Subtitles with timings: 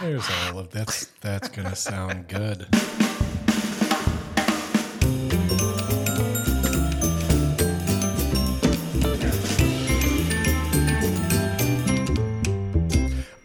[0.00, 2.66] There's all of that's that's gonna sound good.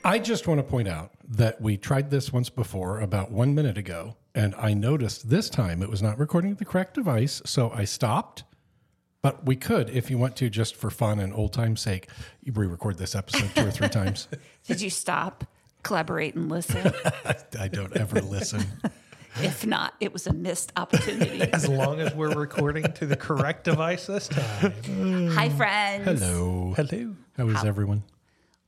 [0.03, 3.77] I just want to point out that we tried this once before about one minute
[3.77, 7.85] ago, and I noticed this time it was not recording the correct device, so I
[7.85, 8.43] stopped.
[9.21, 12.09] But we could, if you want to, just for fun and old time's sake,
[12.45, 14.27] re record this episode two or three times.
[14.65, 15.45] Did you stop,
[15.83, 16.91] collaborate, and listen?
[17.59, 18.63] I don't ever listen.
[19.37, 21.41] if not, it was a missed opportunity.
[21.53, 24.73] As long as we're recording to the correct device this time.
[25.31, 26.21] Hi, friends.
[26.21, 26.73] Hello.
[26.75, 27.15] Hello.
[27.37, 28.03] How is everyone?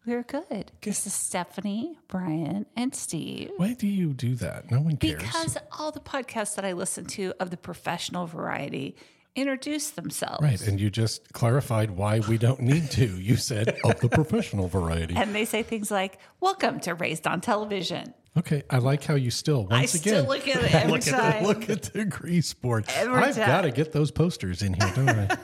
[0.06, 0.72] We're good.
[0.82, 3.52] This is Stephanie, Brian, and Steve.
[3.56, 4.70] Why do you do that?
[4.70, 5.22] No one cares.
[5.24, 8.98] Because all the podcasts that I listen to of the professional variety
[9.36, 10.42] introduce themselves.
[10.42, 10.62] Right.
[10.68, 13.06] And you just clarified why we don't need to.
[13.20, 15.16] You said of the professional variety.
[15.16, 18.14] And they say things like, Welcome to Raised on Television.
[18.36, 18.64] Okay.
[18.70, 21.20] I like how you still, once I again, still look at it every look time.
[21.22, 22.86] At the, look at the grease board.
[22.90, 25.38] Every I've got to get those posters in here, don't I?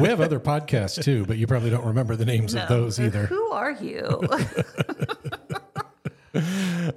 [0.00, 3.26] we have other podcasts too, but you probably don't remember the names of those either.
[3.26, 4.20] Who are you?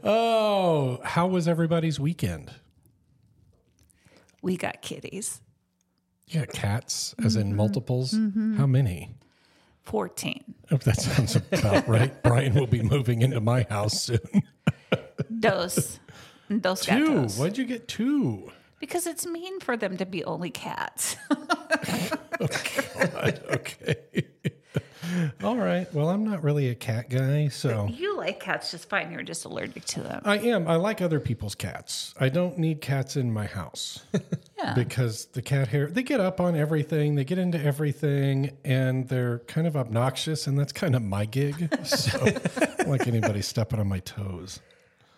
[0.04, 2.52] Oh, how was everybody's weekend?
[4.44, 5.42] we got kitties.
[6.34, 7.42] Got cats, as Mm-hmm.
[7.50, 8.12] in multiples.
[8.58, 9.12] How many?
[9.84, 10.44] 14.
[10.72, 12.24] Oh, that sounds about right.
[12.24, 14.20] Brian will be moving into my house soon.
[15.40, 16.00] Dos.
[16.60, 16.92] Dos Two.
[17.08, 17.38] gatos.
[17.38, 18.52] Why'd you get two?
[18.80, 21.16] Because it's mean for them to be only cats.
[21.32, 22.48] oh,
[23.10, 23.42] God.
[23.52, 24.26] okay.
[25.44, 25.92] All right.
[25.94, 29.12] Well, I'm not really a cat guy, so you like cats just fine.
[29.12, 30.22] You're just allergic to them.
[30.26, 30.68] I am.
[30.68, 32.14] I like other people's cats.
[32.20, 34.04] I don't need cats in my house
[34.58, 34.74] Yeah.
[34.74, 39.40] because the cat hair, they get up on everything, they get into everything, and they're
[39.40, 41.70] kind of obnoxious, and that's kind of my gig.
[41.86, 44.60] So, I don't like anybody stepping on my toes.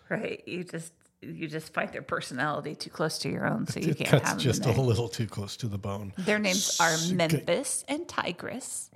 [0.08, 0.42] Right.
[0.46, 4.10] You just you just find their personality too close to your own, so you can't
[4.10, 6.12] have them just a little too close to the bone.
[6.18, 8.90] Their names are Memphis and Tigress.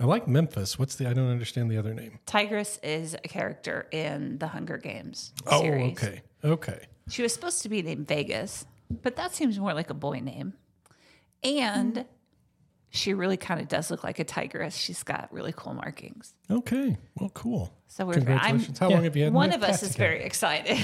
[0.00, 0.78] I like Memphis.
[0.78, 1.08] What's the?
[1.08, 2.18] I don't understand the other name.
[2.26, 5.92] Tigress is a character in the Hunger Games Oh, series.
[5.92, 6.86] okay, okay.
[7.08, 8.66] She was supposed to be named Vegas,
[9.02, 10.54] but that seems more like a boy name.
[11.42, 12.02] And hmm.
[12.90, 14.76] she really kind of does look like a tigress.
[14.76, 16.34] She's got really cool markings.
[16.50, 16.96] Okay.
[17.18, 17.72] Well, cool.
[17.88, 18.80] So we're Congratulations.
[18.80, 20.78] I'm, How long have you had one of us is very excited.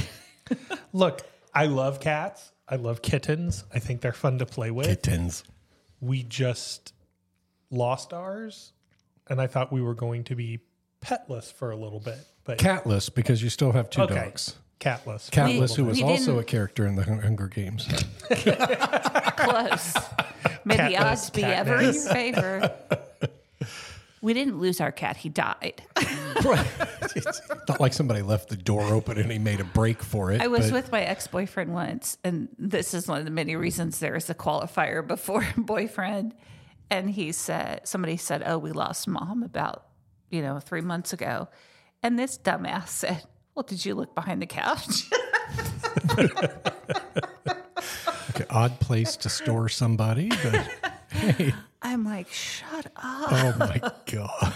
[0.93, 1.23] Look,
[1.55, 2.53] I love cats.
[2.69, 3.65] I love kittens.
[3.73, 4.87] I think they're fun to play with.
[4.87, 5.45] Kittens.
[6.01, 6.93] We just
[7.71, 8.73] lost ours,
[9.29, 10.61] and I thought we were going to be
[11.01, 12.19] petless for a little bit.
[12.45, 14.57] But Catless because you still have two okay, dogs.
[14.81, 15.31] catless.
[15.31, 17.87] Catless, who was also didn't- a character in the Hunger Games.
[18.29, 19.95] Close.
[20.65, 22.73] May the Katniss, odds be ever in your favor.
[24.21, 25.19] We didn't lose our cat.
[25.19, 25.83] He died.
[26.47, 26.67] right.
[27.15, 30.41] It's not like somebody left the door open and he made a break for it.
[30.41, 33.55] I was but- with my ex boyfriend once, and this is one of the many
[33.55, 36.35] reasons there is a qualifier before boyfriend.
[36.91, 39.87] And he said, somebody said, Oh, we lost mom about,
[40.31, 41.49] you know, three months ago.
[42.03, 43.22] And this dumbass said,
[43.55, 45.11] Well, did you look behind the couch?
[48.31, 50.69] okay, odd place to store somebody, but
[51.11, 52.93] hey, I'm like, Shut up.
[52.97, 54.55] oh my god.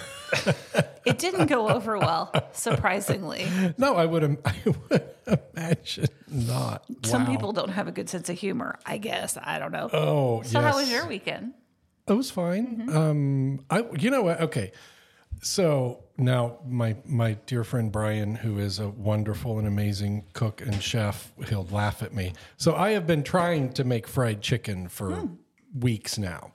[1.06, 3.46] It didn't go over well, surprisingly.
[3.78, 6.84] No, I would, im- I would imagine not.
[7.04, 7.30] Some Wow.
[7.30, 9.38] people don't have a good sense of humor, I guess.
[9.42, 9.88] I don't know.
[9.92, 10.70] Oh, so, yes.
[10.72, 11.54] how was your weekend?
[12.08, 12.66] It was fine.
[12.88, 12.96] Mm-hmm.
[12.96, 14.40] Um, I, you know what?
[14.40, 14.72] Okay.
[15.42, 20.82] So now my my dear friend Brian, who is a wonderful and amazing cook and
[20.82, 22.32] chef, he'll laugh at me.
[22.56, 25.26] So I have been trying to make fried chicken for Hmm.
[25.78, 26.52] weeks now.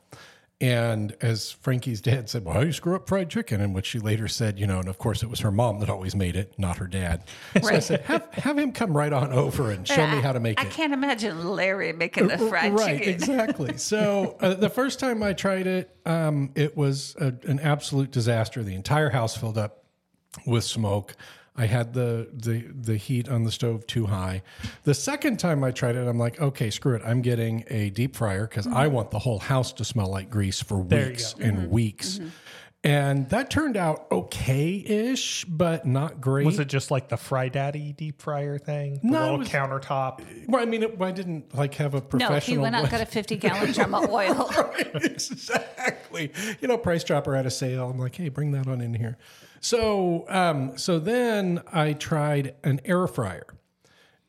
[0.63, 3.59] And as Frankie's dad said, well, how do you screw up fried chicken?
[3.59, 5.90] And what she later said, you know, and of course it was her mom that
[5.90, 7.25] always made it, not her dad.
[7.62, 10.40] So I said, have, have him come right on over and show me how to
[10.40, 10.68] make I it.
[10.68, 13.07] I can't imagine Larry making the fried right, chicken.
[13.07, 13.78] Right, exactly.
[13.78, 18.63] So uh, the first time I tried it, um, it was a, an absolute disaster.
[18.63, 19.84] The entire house filled up
[20.45, 21.18] with smoke.
[21.56, 24.42] I had the, the the heat on the stove too high.
[24.83, 27.04] The second time I tried it, I'm like, okay, screw it.
[27.06, 28.95] I'm getting a deep fryer because I mm-hmm.
[28.95, 31.69] want the whole house to smell like grease for There weeks and mm-hmm.
[31.69, 32.18] weeks.
[32.18, 32.30] Mm-hmm.
[32.85, 36.45] And that turned out okay-ish, but not great.
[36.45, 39.00] Was it just like the Fry Daddy deep fryer thing?
[39.01, 40.21] The No, little was- countertop.
[40.50, 42.33] well, I mean, it, I didn't like have a professional.
[42.35, 44.51] No, he went out and got a 50 gallon drum of oil.
[44.95, 46.31] exactly.
[46.59, 47.89] You know, Price Chopper had a sale.
[47.89, 49.18] I'm like, hey, bring that on in here.
[49.62, 53.45] So, um, so then I tried an air fryer,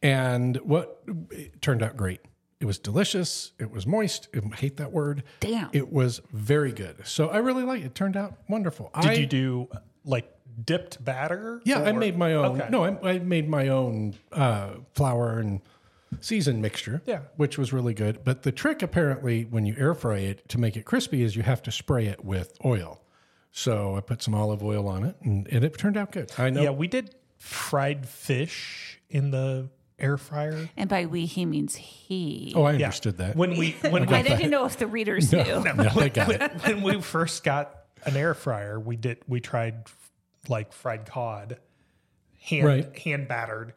[0.01, 1.03] and what
[1.33, 2.21] it turned out great.
[2.61, 3.53] It was delicious.
[3.59, 4.29] It was moist.
[4.35, 5.23] I hate that word.
[5.41, 5.71] Damn.
[5.73, 7.07] It was very good.
[7.07, 7.87] So I really like it.
[7.87, 8.91] It turned out wonderful.
[9.01, 9.69] Did I, you do
[10.05, 10.31] like
[10.65, 11.61] dipped batter?
[11.65, 12.61] Yeah, I made my own.
[12.61, 12.71] Okay.
[12.71, 15.61] No, I, I made my own uh, flour and
[16.21, 17.03] seasoned mixture.
[17.07, 17.21] Yeah.
[17.37, 18.25] which was really good.
[18.25, 21.43] But the trick, apparently, when you air fry it to make it crispy, is you
[21.43, 23.03] have to spray it with oil.
[23.51, 26.33] So I put some olive oil on it, and, and it turned out good.
[26.39, 26.63] I know.
[26.63, 29.69] Yeah, we did fried fish in the
[29.99, 30.69] air fryer.
[30.77, 32.53] And by we, he means he.
[32.57, 32.87] Oh, I Yeah.
[32.87, 33.37] understoed that.
[33.37, 35.45] When we when I we, didn't know if the readers knew.
[35.45, 36.43] No, I got it.
[36.67, 37.75] when we first got
[38.05, 39.85] an air fryer, we did we tried
[40.49, 41.59] like fried cod,
[42.43, 42.99] hand Right.
[42.99, 43.73] hand battered,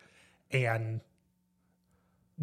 [0.52, 1.02] and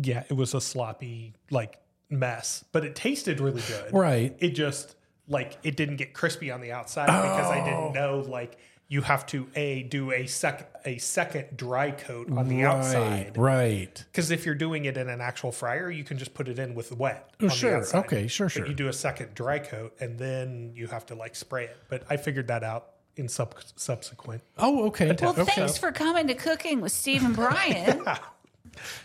[0.01, 1.79] yeah, it was a sloppy like
[2.11, 3.93] mess, but it tasted really good.
[3.93, 4.35] Right.
[4.39, 4.97] It just
[5.29, 7.65] like it didn't get crispy on the outside because I Oh.
[7.65, 8.57] didn't know like
[8.89, 13.37] you have to a do a sec a second dry coat on the Right, outside.
[13.37, 14.05] right.
[14.13, 16.75] Because if you're doing it in an actual fryer, you can just put it in
[16.75, 17.31] with wet.
[17.41, 17.77] Oh, on the sure.
[17.79, 17.99] outside.
[18.05, 18.63] Okay, sure, sure.
[18.63, 21.77] But you do a second dry coat and then you have to like spray it.
[21.89, 24.43] But I figured that out in sub- subsequent.
[24.59, 25.17] Oh, okay.
[25.21, 25.45] Well, okay.
[25.45, 28.05] thanks for coming to Cooking with Steve and Brian.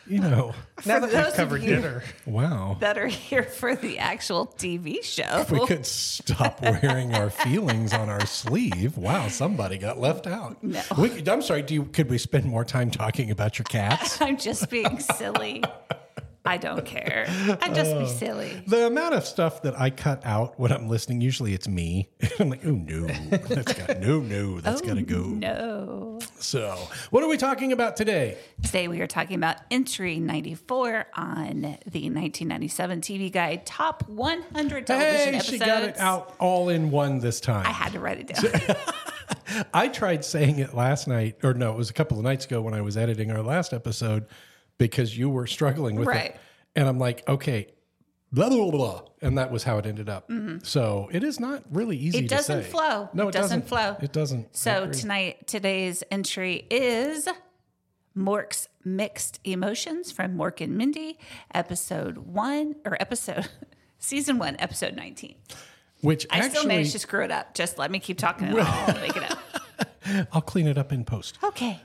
[0.08, 0.54] You know,
[0.86, 2.78] Now that those we've of covered you- dinner, wow.
[2.80, 5.24] that are here for the actual TV show.
[5.40, 8.98] If we could stop wearing our feelings on our sleeve.
[8.98, 10.64] Wow, somebody got left out.
[10.64, 10.82] No.
[10.98, 11.62] We I'm sorry.
[11.62, 14.22] Do you, could we spend more time talking about your cats?
[14.22, 15.64] I'm just being silly.
[16.46, 17.26] I don't care.
[17.62, 18.64] I just be uh, silly.
[18.66, 22.10] The amount of stuff that I cut out when I'm listening, usually it's me.
[22.40, 25.24] I'm like, oh no, that's got no, no, that's got to oh, go.
[25.24, 26.20] No.
[26.40, 26.78] So,
[27.10, 28.38] what are we talking about today?
[28.64, 35.16] Today we are talking about entry 94 on the 1997 TV Guide Top 100 television
[35.16, 35.46] Hey, episodes.
[35.50, 37.66] she got it out all in one this time.
[37.66, 38.76] I had to write it down.
[39.74, 42.62] I tried saying it last night, or no, it was a couple of nights ago
[42.62, 44.26] when I was editing our last episode
[44.80, 46.32] because you were struggling with Right.
[46.32, 46.40] it.
[46.76, 47.68] And I'm like, okay,
[48.32, 49.02] blah, blah, blah, blah.
[49.22, 50.32] And that was how it ended up.
[50.64, 52.26] So it is not really easy Mm-hmm.
[52.26, 52.70] It to doesn't say.
[52.72, 53.10] flow.
[53.14, 53.96] No, It it, doesn't flow.
[54.02, 54.56] It doesn't.
[54.56, 57.28] So tonight, today's entry is
[58.18, 61.20] Mork's Mixed Emotions from Mork and Mindy,
[61.54, 63.48] episode one or episode
[64.00, 65.36] season one, episode 19.
[66.02, 67.54] Which I still actually, managed to screw it up.
[67.54, 69.40] Just let me keep talking and I'll make it up.
[70.32, 71.38] I'll clean it up in post.
[71.44, 71.82] Okay.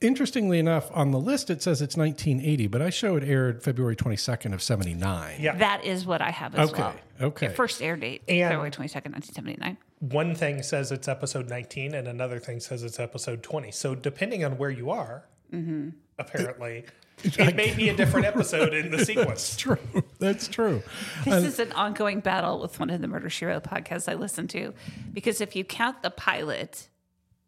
[0.00, 3.94] Interestingly enough, on the list it says it's 1980, but I show it aired February
[3.96, 5.36] 22nd of 79.
[5.40, 5.54] yeah.
[5.56, 6.94] That is what I have as Okay, well.
[7.20, 7.48] okay.
[7.48, 9.76] The first air date, And- February 22nd, 1979.
[9.98, 13.70] one thing says it's episode 19 and another thing says it's episode 20.
[13.72, 15.88] So depending on where you are, Mm-hmm.
[16.18, 16.84] apparently,
[17.24, 19.28] it may be a different episode in the sequence.
[19.50, 19.78] That's True.
[20.20, 20.82] That's true.
[21.24, 24.46] This is an ongoing battle with one of the Murder She Wrote podcasts I listen
[24.48, 24.72] to,
[25.12, 26.88] because if you count the pilot,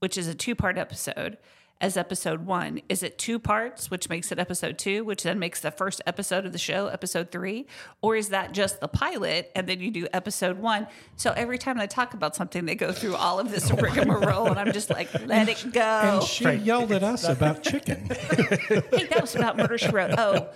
[0.00, 1.38] which is a two-part episode,
[1.82, 5.60] as episode one, is it two parts, which makes it episode two, which then makes
[5.60, 7.66] the first episode of the show episode three,
[8.00, 10.86] or is that just the pilot and then you do episode one?
[11.16, 14.60] So every time I talk about something, they go through all of this rigmarole, and
[14.60, 15.80] I'm just like, let it go.
[15.80, 18.06] And she yelled at us about chicken.
[18.10, 20.14] hey, that was about Murder She Wrote.
[20.16, 20.48] Oh,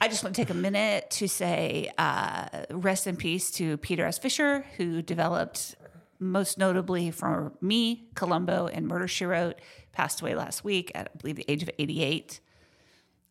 [0.00, 4.04] I just want to take a minute to say uh, rest in peace to Peter
[4.04, 4.18] S.
[4.18, 5.76] Fischer, who developed
[6.18, 9.60] most notably for me, Columbo and Murder She Wrote,
[9.92, 12.40] passed away last week at, I believe, the age of 88.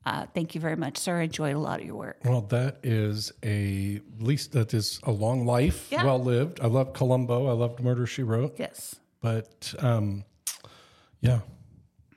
[0.03, 1.19] Uh, thank you very much, sir.
[1.19, 2.17] I enjoyed a lot of your work.
[2.25, 6.03] Well, that is a at least that is a long life, Yeah.
[6.05, 6.59] well lived.
[6.59, 7.47] I loved Columbo.
[7.47, 8.55] I loved Murder She Wrote.
[8.57, 8.95] Yes.
[9.21, 10.23] But um,
[11.19, 11.41] yeah,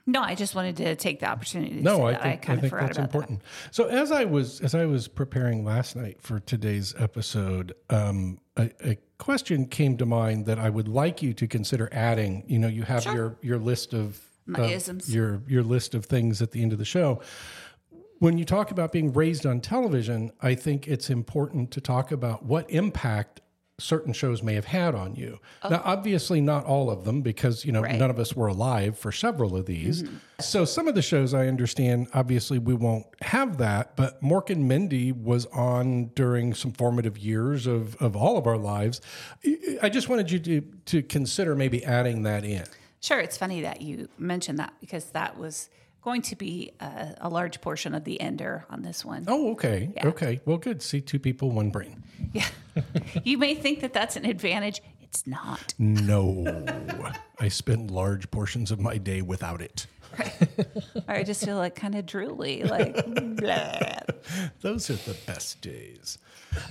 [0.07, 2.21] No, I just wanted to take the opportunity to no, say I that.
[2.23, 3.41] think, I kind I of think forgot that's about important.
[3.69, 8.71] So as I was as I was preparing last night for today's episode, um, a,
[8.83, 12.43] a question came to mind that I would like you to consider adding.
[12.47, 15.13] You know, you have your your list of My of isms.
[15.13, 17.21] your your list of things at the end of the show.
[18.19, 22.43] When you talk about being raised on television, I think it's important to talk about
[22.45, 23.41] what impact
[23.77, 25.37] certain shows may have had on you.
[25.61, 25.67] Oh.
[25.67, 27.99] Now, obviously, not all of them, because you know Right.
[27.99, 30.03] none of us were alive for several of these.
[30.03, 30.15] Mm-hmm.
[30.39, 33.97] So, some of the shows I understand, obviously, we won't have that.
[33.97, 38.57] But Mork and Mindy was on during some formative years of of all of our
[38.57, 39.01] lives.
[39.45, 42.63] I- I just wanted you to to consider maybe adding that in.
[43.05, 45.69] Sure, it's funny that you mentioned that because that was
[46.01, 49.25] going to be a, a large portion of the ender on this one.
[49.27, 50.41] Oh, okay, okay.
[50.43, 50.81] Well, good.
[50.81, 52.01] See, two people, one brain.
[52.33, 52.47] Yeah.
[53.23, 54.81] you may think that that's an advantage.
[55.03, 55.75] It's not.
[55.77, 56.65] No,
[57.39, 59.85] I spend large portions of my day without it.
[61.07, 63.99] Or I just feel like kind of drooly, like blah.
[64.61, 66.17] Those are the best days.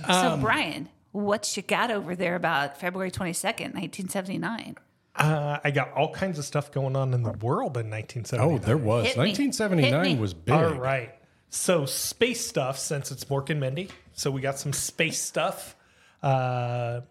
[0.05, 4.75] So, um, Brian, what you got over there about February 22nd, 1979?
[5.15, 8.47] Uh, I got all kinds of stuff going on in the world in 1979.
[8.47, 9.07] Oh, there was.
[9.07, 10.53] Hit 1979 was big.
[10.53, 11.13] All right.
[11.49, 13.89] So space stuff, since it's Mork and Mindy.
[14.13, 15.75] So we got some space stuff.
[16.21, 17.01] Uh,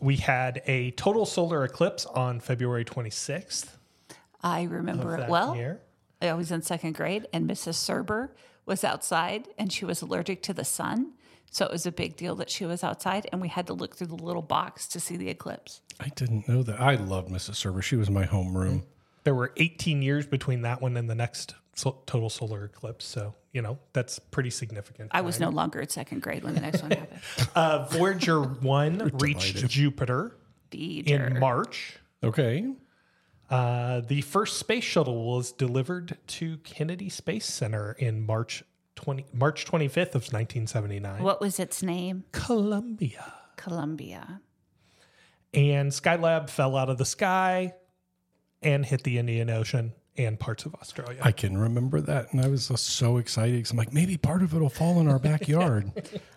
[0.00, 3.68] we had a total solar eclipse on February 26th
[4.44, 5.56] I remember it well.
[5.56, 5.80] year.
[6.20, 7.74] I was in second grade, and Mrs.
[7.74, 8.28] Serber
[8.66, 11.12] was outside, and she was allergic to the sun.
[11.54, 13.94] So it was a big deal that she was outside, and we had to look
[13.94, 15.82] through the little box to see the eclipse.
[16.00, 16.80] I didn't know that.
[16.80, 17.54] I loved Mrs.
[17.54, 17.80] Server.
[17.80, 18.82] She was my homeroom.
[19.22, 23.04] There were 18 years between that one and the next so- total solar eclipse.
[23.04, 25.12] So, you know, that's pretty significant.
[25.14, 27.20] I was no longer in second grade when the next one happened.
[27.54, 30.36] Uh, Voyager 1 reached Jupiter
[30.72, 31.08] Deidre.
[31.08, 32.00] in March.
[32.24, 32.66] Okay.
[33.48, 38.64] Uh, the first space shuttle was delivered to Kennedy Space Center in March
[38.96, 41.22] 20, March 25th of 1979.
[41.22, 42.24] What was its name?
[42.32, 43.32] Columbia.
[43.56, 44.40] Columbia.
[45.52, 47.74] And Skylab fell out of the sky
[48.62, 51.18] and hit the Indian Ocean and parts of Australia.
[51.22, 54.42] I can remember that, and I was just so excited because I'm like, maybe part
[54.42, 55.90] of it will fall in our backyard.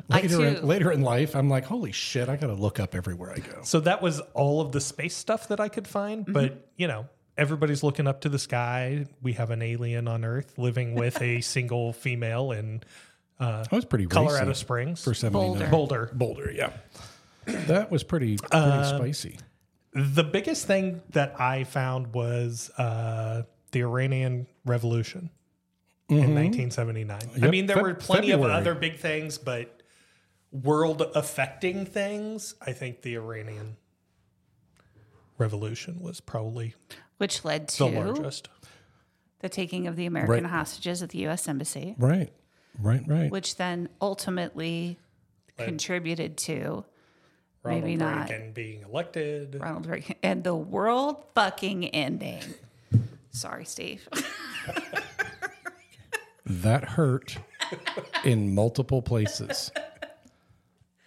[0.09, 0.43] I later, too.
[0.43, 3.39] in, later in life, I'm like, holy shit, I got to look up everywhere I
[3.39, 3.59] go.
[3.63, 6.25] so that was all of the space stuff that I could find.
[6.25, 6.59] But, mm-hmm.
[6.77, 7.07] you know,
[7.37, 9.05] everybody's looking up to the sky.
[9.21, 12.81] We have an alien on Earth living with a single female in
[13.39, 15.03] That was pretty Colorado Springs.
[15.03, 15.31] for 79.
[15.59, 15.67] Boulder.
[15.69, 16.09] Boulder.
[16.13, 16.71] Boulder, yeah.
[17.67, 19.37] That was pretty pretty Uh, spicy.
[19.93, 25.29] The biggest thing that I found was uh, the Iranian Revolution
[26.09, 27.19] in 1979.
[27.41, 28.53] I mean, there Feb- were plenty February.
[28.53, 29.81] of other big things, but
[30.51, 33.77] world affecting things, I think the Iranian
[35.37, 36.75] Revolution was probably
[37.17, 38.49] Which led to the largest.
[39.39, 40.51] the taking of the American Right.
[40.51, 41.47] hostages at the U.S.
[41.47, 42.31] Embassy, Right,
[42.81, 43.31] right, right.
[43.31, 44.97] which then ultimately
[45.57, 46.85] contributed to
[47.63, 48.29] Ronald maybe not.
[48.29, 49.57] Reagan being elected.
[49.59, 52.41] Ronald Reagan and the world fucking ending.
[53.31, 54.07] Sorry, Steve.
[56.45, 57.37] That hurt
[58.23, 59.69] in multiple places.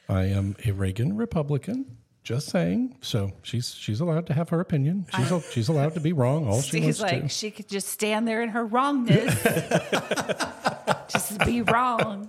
[0.07, 1.97] I am a Reagan Republican.
[2.23, 2.97] Just saying.
[3.01, 5.07] So she's she's allowed to have her opinion.
[5.17, 7.29] She's al- she's allowed to be wrong all she wants like to.
[7.29, 9.35] she could just stand there in her wrongness,
[11.09, 12.29] just be wrong.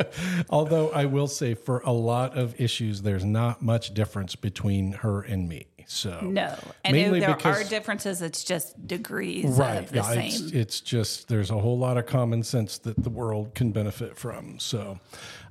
[0.50, 5.22] Although I will say, for a lot of issues, there's not much difference between her
[5.22, 5.68] and me.
[5.88, 6.56] So No,
[6.86, 8.22] and Mainly if there because- are differences.
[8.22, 10.26] It's just degrees right, of the yeah, same.
[10.28, 14.16] it's, it's just there's a whole lot of common sense that the world can benefit
[14.18, 14.58] from.
[14.60, 15.00] So,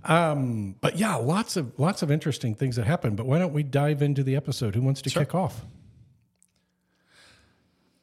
[0.05, 3.17] um, but yeah, lots of lots of interesting things that happen.
[3.17, 4.75] But why don't we dive into the episode?
[4.75, 5.65] Who wants to kick off?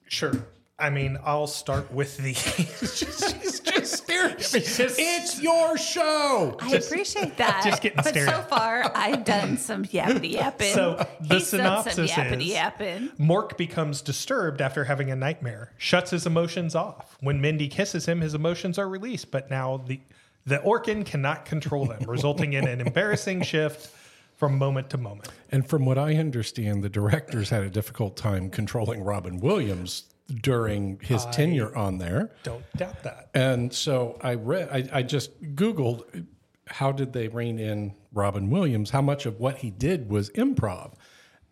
[0.07, 0.33] Sure.
[0.79, 2.33] I mean, I'll start with the.
[2.35, 4.61] She's just staring at me.
[4.63, 6.55] It's your show.
[6.61, 7.63] I appreciate that.
[7.65, 10.73] just getting but stared so far, I've done some yappity yapping.
[10.75, 13.09] So, the He's done some synopsis yappity is- yapping.
[13.19, 17.17] Mork becomes disturbed after having a nightmare, shuts his emotions off.
[17.21, 19.99] When Mindy kisses him, his emotions are released, but now the
[20.47, 23.93] the Orkan cannot control them, resulting in an embarrassing shift
[24.35, 25.29] from moment to moment.
[25.51, 30.03] And from what I understand, the directors had a difficult time controlling Robin Williams
[30.41, 32.31] during his tenure on there.
[32.43, 33.29] Don't doubt that.
[33.33, 36.25] And so I read, I, I just Googled
[36.69, 38.89] how did they rein in Robin Williams?
[38.89, 40.93] How much of what he did was improv?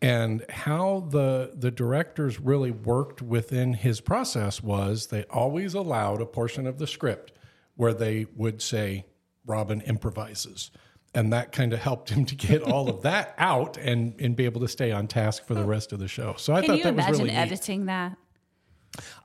[0.01, 6.25] And how the the directors really worked within his process was they always allowed a
[6.25, 7.31] portion of the script
[7.75, 9.05] where they would say
[9.45, 10.71] Robin improvises.
[11.13, 14.45] And that kind of helped him to get all of that out and, and be
[14.45, 16.35] able to stay on task for the rest of the show.
[16.37, 17.37] So I Can thought you that was imagine really neat.
[17.37, 18.17] editing that?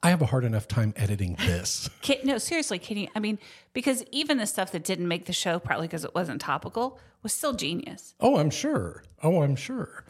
[0.02, 1.88] I have a hard enough time editing this.
[2.02, 3.07] Can, no, seriously, can you?
[3.14, 3.38] I mean,
[3.73, 7.33] because even the stuff that didn't make the show, probably because it wasn't topical, was
[7.33, 8.16] still genius.
[8.19, 9.04] Oh, I'm sure.
[9.23, 10.04] Oh, I'm sure.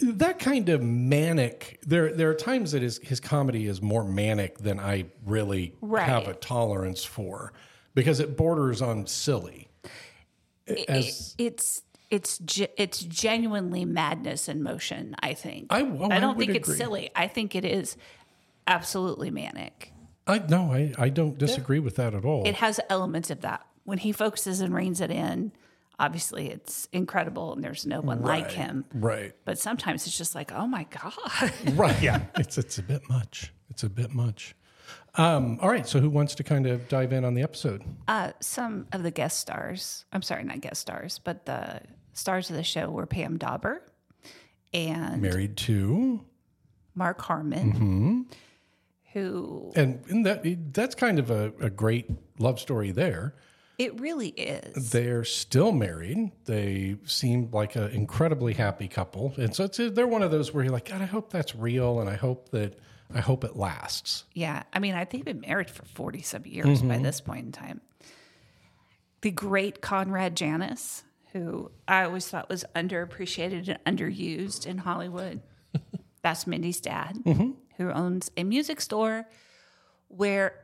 [0.00, 1.78] That kind of manic.
[1.86, 6.08] There, there are times that his his comedy is more manic than I really Right.
[6.08, 7.52] have a tolerance for,
[7.94, 9.68] because it borders on silly.
[10.88, 12.40] As It's it's
[12.76, 15.14] it's genuinely madness in motion.
[15.20, 15.66] I think.
[15.70, 17.10] I- oh, I I don't would think it's silly.
[17.14, 17.96] I think it is
[18.66, 19.92] absolutely manic.
[20.26, 22.46] I no, I I don't disagree with that at all.
[22.46, 23.66] It has elements of that.
[23.84, 25.52] When he focuses and reins it in,
[25.98, 28.86] obviously it's incredible, and there's no one like him.
[28.94, 31.12] right, But sometimes it's just like, oh my god.
[31.74, 31.94] right.
[32.02, 33.52] Yeah, it's it's a bit much.
[33.68, 34.54] It's a bit much.
[35.16, 35.86] Um, all right.
[35.86, 37.82] So, who wants to kind of dive in on the episode?
[38.08, 41.80] Uh, some of the guest stars, I'm sorry, not guest stars, but the
[42.12, 43.82] stars of the show were Pam Dawber
[44.72, 46.24] and Married to,
[46.96, 48.26] Mark Harmon,
[49.12, 53.34] who and, and that that's kind of a, a great love story there.
[53.78, 54.90] it really is.
[54.90, 56.32] They're still married.
[56.46, 60.64] They seem like an incredibly happy couple, and so it's, they're one of those where
[60.64, 62.78] you're like, God, I hope that's real, and I hope that
[63.12, 64.24] I hope it lasts.
[64.34, 64.62] Yeah.
[64.72, 67.02] I mean, I think they've been married for 40 some years by mm-hmm.
[67.02, 67.80] this point in time.
[69.20, 75.40] The great Conrad Janis, who I always thought was underappreciated and underused in Hollywood.
[76.22, 77.50] That's Mindy's dad, mm-hmm.
[77.76, 79.26] who owns a music store
[80.08, 80.63] where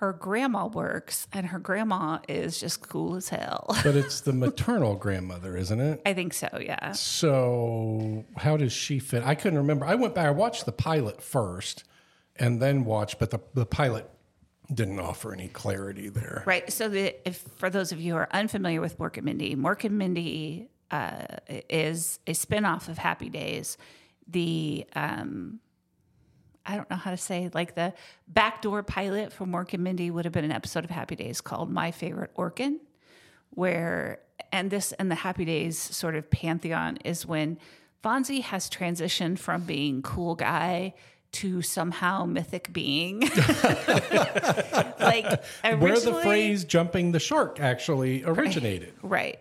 [0.00, 3.76] her grandma works, and her grandma is just cool as hell.
[3.82, 6.02] But it's the maternal grandmother, isn't it?
[6.06, 6.92] I think so, yeah.
[6.92, 9.22] So how does she fit?
[9.24, 9.86] I couldn't remember.
[9.86, 10.26] I went back.
[10.26, 11.84] I watched the pilot first,
[12.36, 14.08] and then watched, but the the pilot
[14.72, 16.42] didn't offer any clarity there.
[16.46, 16.72] Right.
[16.72, 19.84] So, the, if for those of you who are unfamiliar with Mork and Mindy, Mork
[19.84, 21.26] and Mindy uh,
[21.68, 23.76] is a spinoff of Happy Days.
[24.28, 25.60] The um,
[26.64, 27.92] I don't know how to say like the
[28.28, 31.70] backdoor pilot for Mork and Mindy would have been an episode of Happy Days called
[31.70, 32.78] My Favorite Orkan,
[33.50, 34.20] where
[34.52, 37.58] and this and the Happy Days sort of pantheon is when
[38.04, 40.94] Fonzie has transitioned from being cool guy
[41.32, 43.20] to somehow mythic being.
[44.98, 45.44] like
[45.78, 48.92] Where the phrase "jumping the shark" actually originated.
[49.02, 49.40] Right.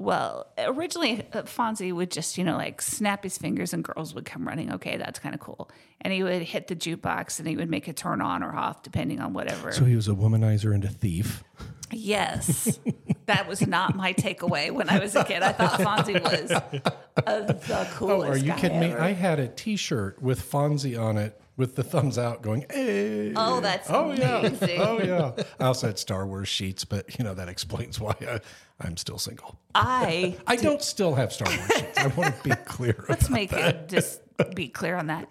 [0.00, 4.24] Well, originally uh, Fonzie would just, you know, like snap his fingers and girls would
[4.24, 4.72] come running.
[4.72, 5.70] Okay, that's kind of cool.
[6.00, 8.82] And he would hit the jukebox and he would make it turn on or off
[8.82, 9.72] depending on whatever.
[9.72, 11.44] So he was a womanizer and a thief.
[11.92, 12.80] yes.
[13.26, 15.42] that was not my takeaway when I was a kid.
[15.42, 18.94] I thought Fonzie was uh, the Oh, are you guy kidding me?
[18.94, 23.60] I had a T-shirt with Fonzie on it with the thumbs out, going "Hey!" Oh,
[23.60, 25.44] that's oh yeah, oh yeah.
[25.60, 28.40] I also had Star Wars sheets, but you know that explains why I,
[28.80, 29.60] I'm still single.
[29.74, 31.98] I I don't still have Star Wars sheets.
[31.98, 33.04] I want to be clear.
[33.08, 34.22] Let's make it just
[34.56, 35.28] be clear on that.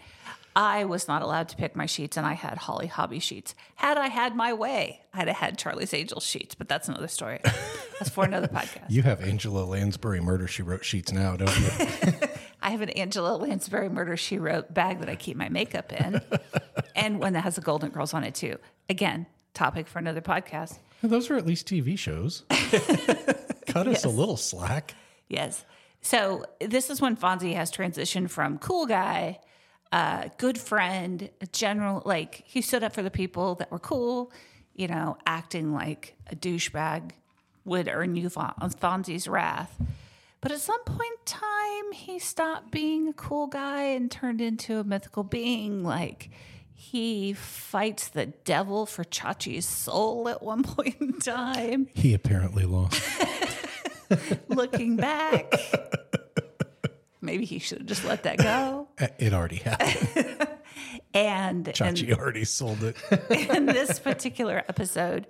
[0.56, 3.56] I was not allowed to pick my sheets, and I had Holly Hobbie sheets.
[3.76, 7.40] Had I had my way, I'd have had Charlie's Angels sheets, but that's another story.
[7.98, 8.90] That's for another podcast.
[8.90, 11.68] You have Angela Lansbury murder she wrote sheets now, don't you?
[12.70, 16.22] I have an Angela Lansbury Murder She Wrote bag that I keep my makeup in,
[16.96, 18.60] and one that has the Golden Girls on it too.
[18.88, 20.78] Again, topic for another podcast.
[21.02, 22.44] Those are at least TV shows.
[23.66, 24.94] Cut us a little slack.
[25.30, 25.66] Yes.
[26.02, 29.40] So this is when Fonzie has transitioned from cool guy,
[29.92, 34.32] uh, good friend, general like he stood up for the people that were cool,
[34.76, 37.14] you know, acting like a douchebag
[37.66, 38.30] would earn you
[38.76, 39.76] Fonzie's wrath.
[40.42, 44.80] But at some point in time, he stopped being a cool guy and turned into
[44.80, 45.84] a mythical being.
[45.84, 46.30] Like
[46.74, 51.88] he fights the devil for Chachi's soul at one point in time.
[51.94, 53.02] He apparently lost.
[54.48, 55.54] Looking back,
[57.22, 58.88] maybe he should have just let that go.
[59.20, 60.48] It already happened.
[61.14, 62.96] And Chachi already sold it.
[63.50, 65.28] in this particular episode,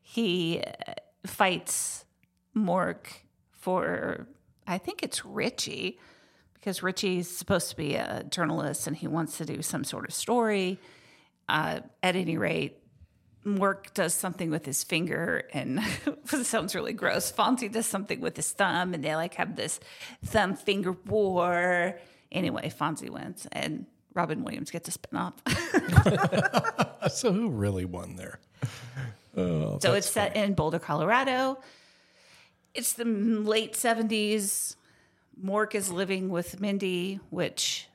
[0.00, 0.92] he uh,
[1.26, 2.04] fights
[2.56, 3.06] Mork
[3.50, 4.28] for,
[4.72, 5.98] I think it's Richie,
[6.54, 10.14] because Richie's supposed to be a journalist and he wants to do some sort of
[10.14, 10.78] story.
[11.48, 12.78] Uh, at any rate,
[13.44, 15.80] Mork does something with his finger, and
[16.32, 17.32] it sounds really gross.
[17.32, 19.80] Fonzie does something with his thumb, and they like have this
[20.24, 21.98] thumb finger war.
[22.30, 25.34] Anyway, Fonzie wins, and Robin Williams gets a spin off.
[27.10, 28.38] So who really won there?
[29.36, 31.58] Oh, So it's set in Boulder, Colorado.
[32.74, 34.76] It's the late 70s.
[35.42, 37.88] Mork is living with Mindy, which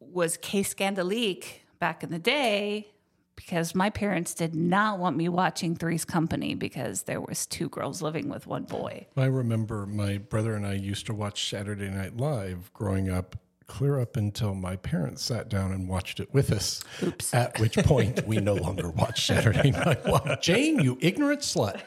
[0.00, 2.88] was case scandalique back in the day
[3.36, 8.02] because my parents did not want me watching Three's Company because there was two girls
[8.02, 9.06] living with one boy.
[9.16, 14.00] I remember my brother and I used to watch Saturday Night Live growing up, clear
[14.00, 16.82] up until my parents sat down and watched it with us.
[17.02, 17.34] Oops.
[17.34, 20.40] At which point we no longer watch Saturday Night Live.
[20.40, 21.80] Jane, you ignorant slut.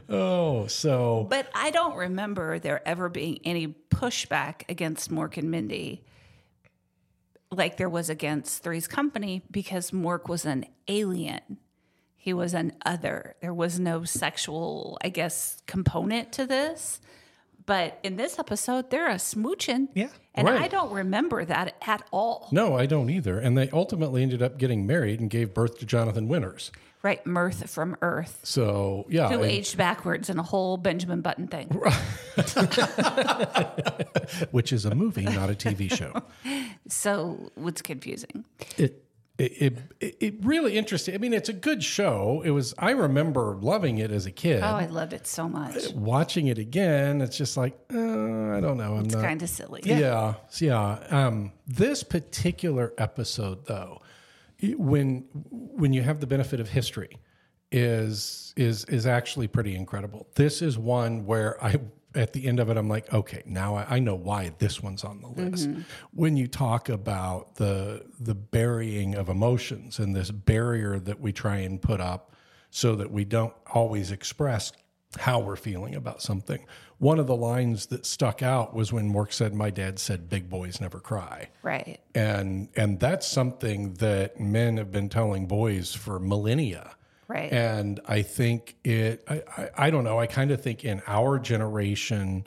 [0.08, 6.04] oh, so But I don't remember there ever being any pushback against Mork and Mindy
[7.52, 11.58] like there was against Three's Company because Mork was an alien.
[12.16, 13.36] He was an other.
[13.40, 17.00] There was no sexual, I guess, component to this.
[17.64, 19.88] But in this episode, they're a smooching.
[19.94, 20.08] Yeah.
[20.34, 20.62] And Right.
[20.62, 22.48] I don't remember that at all.
[22.50, 23.38] no, I don't either.
[23.38, 26.72] And they ultimately ended up getting married and gave birth to Jonathan Winters.
[27.02, 27.22] Right.
[27.24, 28.38] Mearth from Earth.
[28.44, 31.68] So yeah, Who and- aged backwards in a whole Benjamin Button thing.
[34.50, 36.22] which is a movie, not a TV show.
[36.88, 38.44] So it's confusing.
[38.76, 39.04] it
[39.42, 41.14] it, it it really interesting.
[41.14, 42.42] I mean, it's a good show.
[42.44, 42.74] It was.
[42.78, 44.62] I remember loving it as a kid.
[44.62, 45.90] Oh, I loved it so much.
[45.94, 48.94] Watching it again, it's just like uh, I don't know.
[48.96, 49.80] I'm It's kind of silly.
[49.84, 50.98] yeah, yeah.
[51.10, 54.00] Um, this particular episode, though,
[54.58, 57.18] it- when when you have the benefit of history,
[57.70, 60.26] is is is actually pretty incredible.
[60.34, 61.76] This is one where I.
[62.14, 65.04] At the end of it, I'm like, okay, now I, I know why this one's
[65.04, 65.68] on the list.
[65.68, 65.80] Mm-hmm.
[66.12, 71.56] When you talk about the the burying of emotions and this barrier that we try
[71.58, 72.34] and put up
[72.70, 74.72] so that we don't always express
[75.18, 76.64] how we're feeling about something.
[76.98, 80.48] One of the lines that stuck out was when Mork said, "My dad said big
[80.48, 82.00] boys never cry." Right.
[82.14, 86.96] and and that's something that men have been telling boys for millennia
[87.32, 87.52] Right.
[87.52, 91.38] and i think it i i, I don't know i kind of think in our
[91.38, 92.46] generation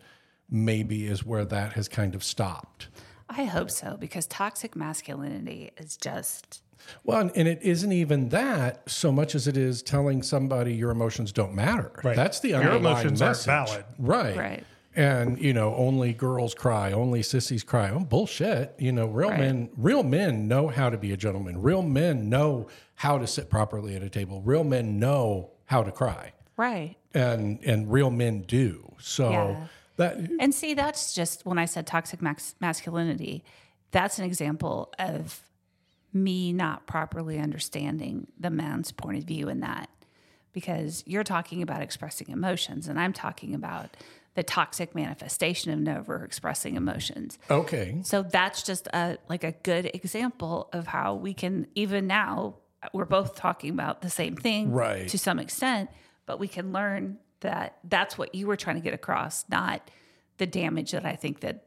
[0.50, 2.88] maybe is where that has kind of stopped
[3.28, 6.62] I hope so because toxic masculinity is just
[7.04, 10.92] well and, and it isn't even that so much as it is telling somebody your
[10.92, 12.16] emotions don't matter Right.
[12.16, 13.86] that's the Your underlying emotions aren't valid.
[13.98, 14.64] right Right.
[14.96, 19.40] And you know only girls cry only sissies cry oh bullshit you know real Right.
[19.40, 23.50] men real men know how to be a gentleman real men know how to sit
[23.50, 26.96] properly at a table real men know how to cry right.
[27.14, 29.68] and and real men do so Yeah.
[29.98, 33.44] that And see, that's just when I said toxic max- masculinity,
[33.92, 35.42] that's an example of
[36.14, 39.90] me not properly understanding the man's point of view in that.
[40.54, 43.98] Because you're talking about expressing emotions, and I'm talking about
[44.36, 47.38] the toxic manifestation of never expressing emotions.
[47.50, 52.56] okay So that's just a like a good example of how we can even now
[52.94, 55.08] we're both talking about the same thing Right.
[55.10, 55.90] to some extent,
[56.28, 59.90] but we can learn that that's what you were trying to get across, not
[60.38, 61.66] the damage that I think that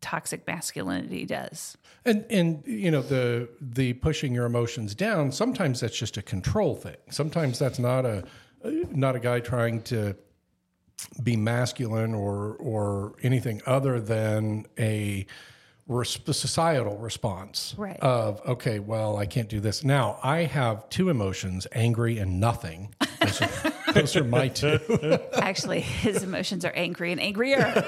[0.00, 1.76] toxic masculinity does.
[2.04, 5.32] And and you know the the pushing your emotions down.
[5.32, 6.96] Sometimes that's just a control thing.
[7.10, 8.24] Sometimes that's not a
[8.64, 10.16] not a guy trying to
[11.22, 15.26] be masculine or or anything other than a
[16.32, 17.98] societal response Right.
[18.00, 19.82] of okay, well, I can't do this.
[19.82, 22.94] Now I have two emotions: angry and nothing.
[23.20, 24.78] Those are, those are my two.
[25.34, 27.84] Actually, his emotions are angry and angrier.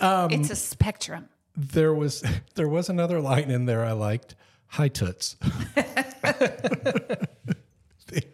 [0.00, 1.28] Um, it's a spectrum.
[1.56, 2.24] There was
[2.54, 4.34] there was another line in there I liked.
[4.68, 5.36] Hi toots.
[5.74, 7.26] the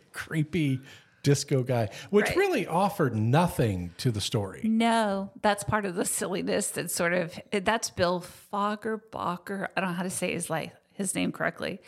[0.13, 0.81] creepy
[1.25, 2.37] disco guy, which Right.
[2.37, 4.61] really offered nothing to the story.
[4.63, 6.69] No, that's part of the silliness.
[6.69, 9.69] That's sort of that's Bill Foggerbacher.
[9.77, 11.81] I don't know how to say his like his name correctly,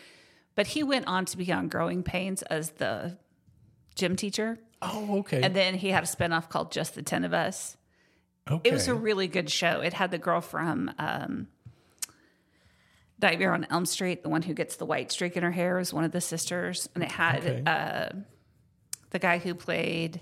[0.55, 3.17] but he went on to be on Growing Pains as the
[3.95, 5.41] gym teacher, Oh, okay.
[5.41, 7.77] and then he had a spinoff called Just the Ten of Us.
[8.51, 8.69] okay.
[8.69, 9.79] It was a really good show.
[9.81, 11.47] It had the girl from um,
[13.21, 15.93] Nightmare on Elm Street, the one who gets the white streak in her hair, is
[15.93, 17.63] one of the sisters, and it had Okay.
[17.65, 18.09] uh,
[19.11, 20.21] the guy who played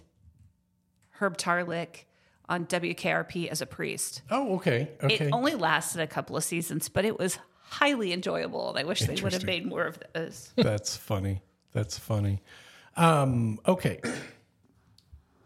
[1.11, 2.05] Herb Tarlek
[2.47, 4.21] on WKRP as a priest.
[4.29, 4.89] oh, okay.
[5.03, 5.27] Okay.
[5.27, 8.99] It only lasted a couple of seasons, but it was highly enjoyable, and I wish
[9.01, 10.53] they would have made more of those.
[10.55, 11.41] That's funny.
[11.71, 12.41] That's funny.
[12.95, 14.01] Um, okay.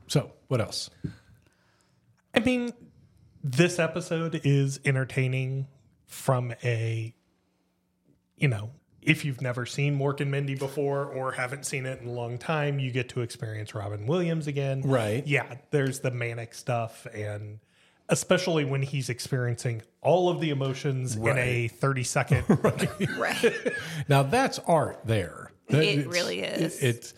[0.08, 0.90] So, what else?
[2.34, 2.74] I mean,
[3.44, 5.68] this episode is entertaining
[6.08, 7.14] from a,
[8.36, 8.72] you know,
[9.10, 12.38] if you've never seen Mork and Mindy before or haven't seen it in a long
[12.38, 14.82] time, you get to experience Robin Williams again.
[14.84, 15.26] Right.
[15.26, 17.60] Yeah, there's the manic stuff and
[18.10, 22.44] especially when he's experiencing all of the emotions in a 30 second.
[23.18, 23.54] right.
[24.10, 25.52] Now that's art there.
[25.68, 26.82] That- It it's- really is.
[26.82, 27.14] it- it's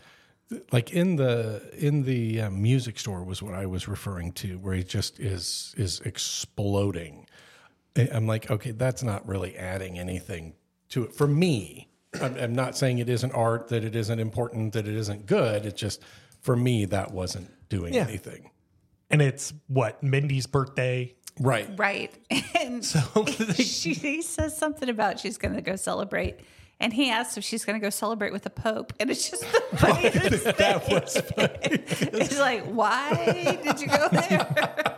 [0.74, 4.74] like in the in the uh, music store was what I was referring to, where
[4.74, 7.26] he just is is exploding.
[7.96, 10.54] I'm like, okay, that's not really adding anything
[10.92, 11.90] to it for me.
[12.22, 15.66] I'm, I'm not saying it isn't art, that it isn't important, that it isn't good.
[15.66, 16.02] It's just
[16.42, 18.02] for me that wasn't doing Yeah.
[18.08, 18.50] anything.
[19.10, 21.14] and it's what, Mindy's birthday.
[21.40, 21.68] Right.
[21.78, 22.12] Right.
[22.62, 23.00] And so
[23.56, 26.40] she he says something about she's going to go celebrate.
[26.80, 28.94] And he asks if she's going to go celebrate with the Pope.
[29.00, 30.54] And it's just the funniest thing.
[30.58, 32.20] That was funny.
[32.24, 34.98] It's like, why did you go there?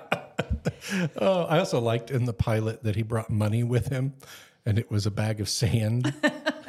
[1.18, 4.14] Oh, I also liked in the pilot that he brought money with him,
[4.66, 6.14] and it was a bag of sand.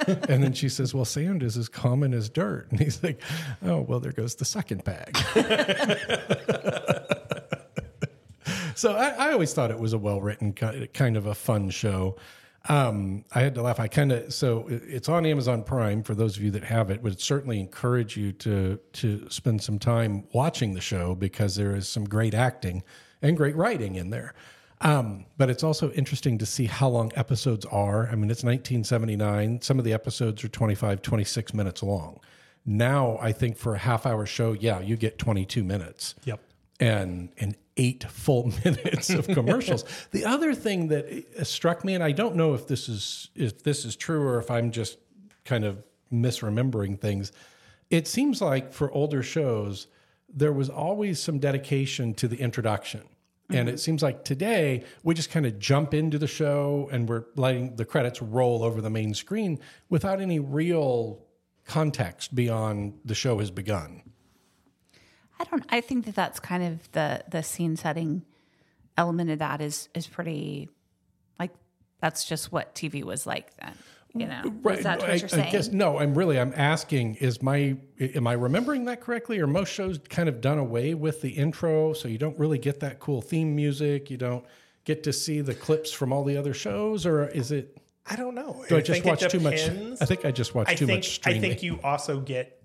[0.07, 3.21] and then she says, "Well, sand is as common as dirt." And he's like,
[3.65, 5.17] "Oh, well, there goes the second bag."
[8.75, 12.17] so I, I always thought it was a well written, kind of a fun show.
[12.67, 13.79] Um, I had to laugh.
[13.79, 17.03] I kind of so it's on Amazon Prime for those of you that have it.
[17.03, 21.89] Would certainly encourage you to to spend some time watching the show because there is
[21.89, 22.83] some great acting
[23.21, 24.35] and great writing in there.
[24.85, 28.07] Um, but it's also interesting to see how long episodes are.
[28.09, 29.63] I mean, it's 1979.
[29.63, 32.21] Some of the episodes are 25, 26 minutes long.
[32.67, 36.41] Now, I think for a half hour show, yeah, you get 22 minutes Yep.
[36.81, 39.85] and and eight full minutes of commercials.
[40.13, 43.63] the other thing that uh, struck me, and I don't know if this is if
[43.63, 44.99] this is true or if I'm just
[45.45, 47.33] kind of misremembering things.
[47.91, 49.89] It seems like for older shows,
[50.33, 53.03] there was always some dedication to the introduction.
[53.51, 53.75] And mm-hmm.
[53.75, 57.77] it seems like today we just kind of jump into the show and we're letting
[57.77, 61.23] the credits roll over the main screen without any real
[61.67, 64.03] context beyond the show has begun.
[65.39, 65.65] I don't.
[65.69, 68.23] I think that that's kind of the the scene setting
[68.97, 70.71] element of that is is pretty
[71.39, 71.51] like
[72.01, 73.75] that's just what TV was like then.
[74.17, 74.79] You know, Right.
[74.79, 75.49] is that what I, you're saying?
[75.49, 75.99] I guess no.
[75.99, 76.39] I'm really.
[76.39, 77.17] I'm asking.
[77.17, 79.41] Is my am I remembering that correctly?
[79.41, 82.79] Or most shows kind of done away with the intro, so you don't really get
[82.81, 84.11] that cool theme music.
[84.11, 84.45] You don't
[84.85, 87.77] get to see the clips from all the other shows, or is it?
[88.07, 88.65] I don't know.
[88.69, 89.63] Do I, just watch too much?
[89.63, 92.63] I think I just watch I too think much I think you also get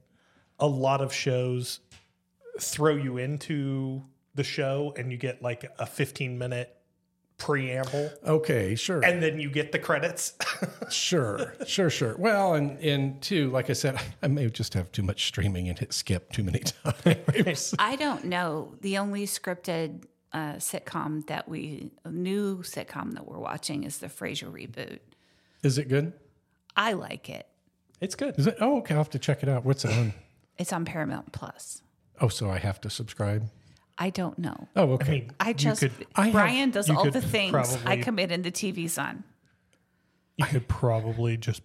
[0.59, 1.79] a lot of shows
[2.59, 4.03] throw you into
[4.35, 6.75] the show and you get like a 15 minute
[7.37, 9.03] preamble okay, sure.
[9.03, 10.33] and then you get the credits.
[10.89, 12.15] Sure, sure, sure.
[12.17, 15.77] Well, and and two, like I said, I may just have too much streaming and
[15.77, 16.59] hit skip too many
[17.03, 17.75] times.
[17.79, 18.75] I don't know.
[18.81, 24.51] The only scripted uh, sitcom that we new sitcom that we're watching is the Frasier
[24.51, 24.99] reboot.
[25.63, 26.13] Is it good?
[26.75, 27.47] I like it.
[27.99, 28.37] it's good.
[28.39, 28.57] Is it?
[28.61, 28.93] Oh, okay.
[28.95, 29.65] I'll have to check it out.
[29.65, 30.13] What's it on?
[30.57, 31.81] It's on Paramount Plus.
[32.21, 33.49] Oh, so I have to subscribe.
[33.97, 34.67] I don't know.
[34.77, 35.11] Oh, okay.
[35.11, 38.31] I mean, I just could I have- Brian does all the things I probably- commit
[38.31, 39.23] into TV's on.
[40.39, 41.61] You could probably just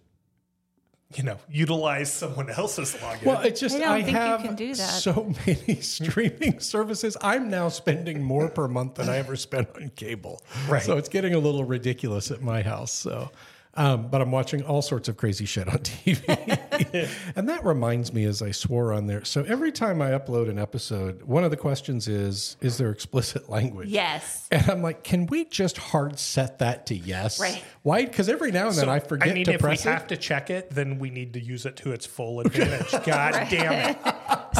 [1.15, 3.23] you know utilize someone else's login.
[3.23, 4.89] Well, it's just I don't I, think you have can do that.
[4.89, 7.15] so many streaming services.
[7.21, 10.41] I'm now spending more per month than I ever spent on cable.
[10.67, 10.83] Right.
[10.83, 12.91] So it's getting a little ridiculous at my house.
[12.91, 13.31] So,
[13.75, 17.09] um, but I'm watching all sorts of crazy shit on TV.
[17.35, 19.23] and that reminds me, as I swore on there.
[19.25, 23.49] So every time I upload an episode, one of the questions is, is there explicit
[23.49, 23.89] language?
[23.89, 24.47] Yes.
[24.51, 27.39] And I'm like, can we just hard set that to yes?
[27.39, 27.63] Right.
[27.83, 28.05] Why?
[28.05, 30.17] Because every now and then So, I forget I mean, to if we have to
[30.17, 32.91] check it, then we need to use it to its full advantage.
[33.05, 33.97] God damn it!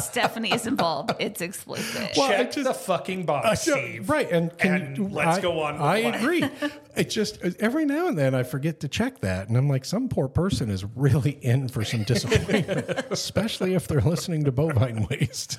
[0.04, 1.12] Stephanie is involved.
[1.19, 2.12] It's explicit.
[2.15, 4.10] Well, Check just- the fucking box, I know, Steve.
[4.10, 6.21] right, and can And you, let's I- go on with I life.
[6.21, 6.49] agree.
[6.95, 10.08] It just every now and then I forget to check that, and I'm like, some
[10.10, 15.55] poor person is really in for some disappointment, especially if they're listening to bovine waste.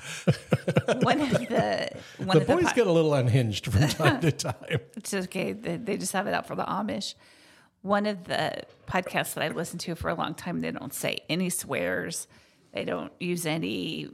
[1.02, 4.20] one of the one The of the boys po- get a little unhinged from time
[4.20, 4.54] to time.
[4.96, 5.52] it's okay.
[5.52, 7.14] They, they just have it out for the Amish.
[7.82, 11.18] One of the podcasts that I've listened to for a long time, they don't say
[11.28, 12.26] any swears.
[12.72, 14.08] They don't use any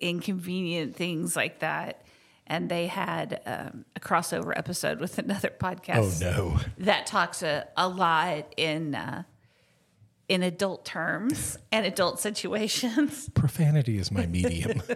[0.00, 2.04] inconvenient things like that.
[2.48, 6.22] And they had um, a crossover episode with another podcast.
[6.22, 6.60] Oh no!
[6.78, 9.24] that talks a, a lot in uh,
[10.28, 13.28] in adult terms and adult situations.
[13.34, 14.82] Profanity is my medium.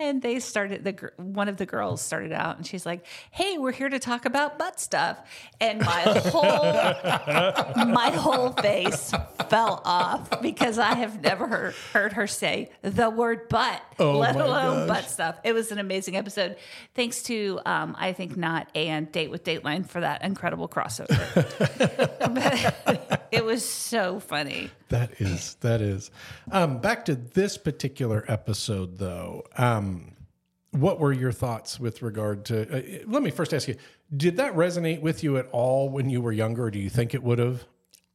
[0.00, 3.72] And they started the one of the girls started out, and she's like, "Hey, we're
[3.72, 5.18] here to talk about butt stuff,"
[5.60, 6.42] and my whole
[7.86, 9.12] my whole face
[9.48, 14.36] fell off because I have never heard, heard her say the word butt, Oh let
[14.36, 15.02] alone gosh.
[15.02, 15.38] butt stuff.
[15.44, 16.56] It was an amazing episode.
[16.94, 21.16] Thanks to um, I think not and Date with Dateline for that incredible crossover.
[23.32, 24.70] It was so funny.
[24.88, 26.10] That is that is.
[26.52, 29.44] Um, back to this particular episode, though.
[29.56, 30.12] Um,
[30.70, 32.62] what were your thoughts with regard to?
[33.02, 33.76] Uh, let me first ask you:
[34.16, 36.64] Did that resonate with you at all when you were younger?
[36.64, 37.64] Or do you think it would have?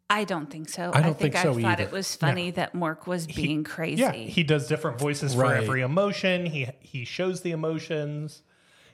[0.10, 0.92] I don't think so.
[0.94, 1.84] I don't think I so thought either.
[1.84, 4.02] it was funny that Mork was being crazy.
[4.02, 6.46] Yeah, he does different voices for every emotion.
[6.46, 8.44] He he shows the emotions.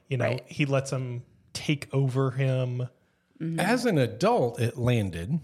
[0.10, 0.44] You know, Right.
[0.48, 2.88] he lets them take over him.
[3.60, 5.40] As an adult, it landed,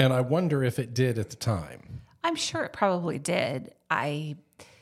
[0.00, 2.00] and I wonder if it did at the time.
[2.24, 3.74] I'm sure it probably did.
[3.90, 4.36] I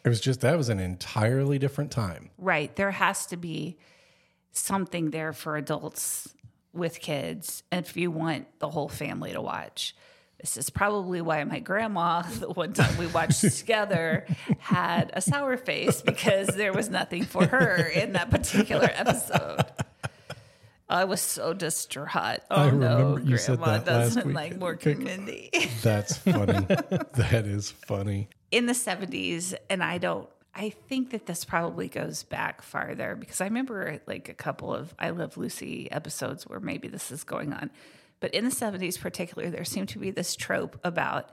[0.05, 2.31] It was just that was an entirely different time.
[2.39, 2.75] right.
[2.77, 3.79] There has to be
[4.53, 6.35] something there for adults
[6.73, 9.97] with kids if you want the whole family to watch.
[10.41, 14.25] This is probably why my grandma, the one time we watched together,
[14.59, 19.65] had a sour face because there was nothing for her in that particular episode.
[20.91, 22.41] I was so distraught.
[22.51, 24.35] Oh I no, remember you said grandma that last doesn't week.
[24.37, 25.51] like Mork and Mindy.
[25.83, 26.65] That's funny.
[27.15, 28.29] that is funny.
[28.51, 33.43] in the 70s and i don't i think that this probably goes back farther because
[33.43, 37.53] i remember like a couple of i love lucy episodes where maybe this is going
[37.53, 37.71] on
[38.21, 41.31] but in the 70s particularly there seemed to be this trope about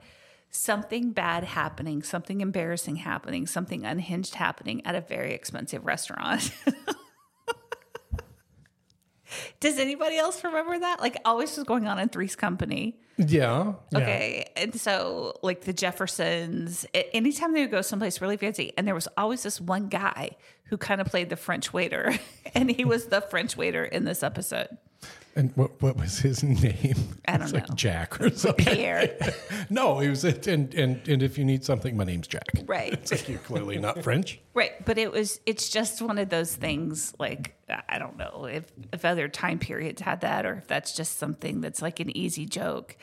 [0.50, 6.52] something bad happening something embarrassing happening something unhinged happening at a very expensive restaurant
[9.60, 13.72] does anybody else remember that like always was going on in three's company Yeah.
[13.90, 13.98] yeah.
[13.98, 14.46] Okay.
[14.56, 19.08] And so, like the Jeffersons, anytime they would go someplace really fancy, and there was
[19.16, 22.12] always this one guy who kind of played the French waiter,
[22.54, 24.68] and he was the French waiter in this episode.
[25.36, 26.96] And what what was his name?
[27.28, 27.74] I don't It's like know.
[27.74, 28.64] Jack or something.
[28.64, 29.10] Pierre.
[29.70, 30.46] No, he was it.
[30.46, 32.44] And, and and if you need something, my name's Jack.
[32.66, 32.92] right.
[32.92, 34.40] It's like you're clearly not French.
[34.54, 34.82] Right.
[34.86, 37.54] But it was, it's just one of those things like,
[37.90, 41.60] I don't know if, if other time periods had that or if that's just something
[41.60, 42.96] that's like an easy joke.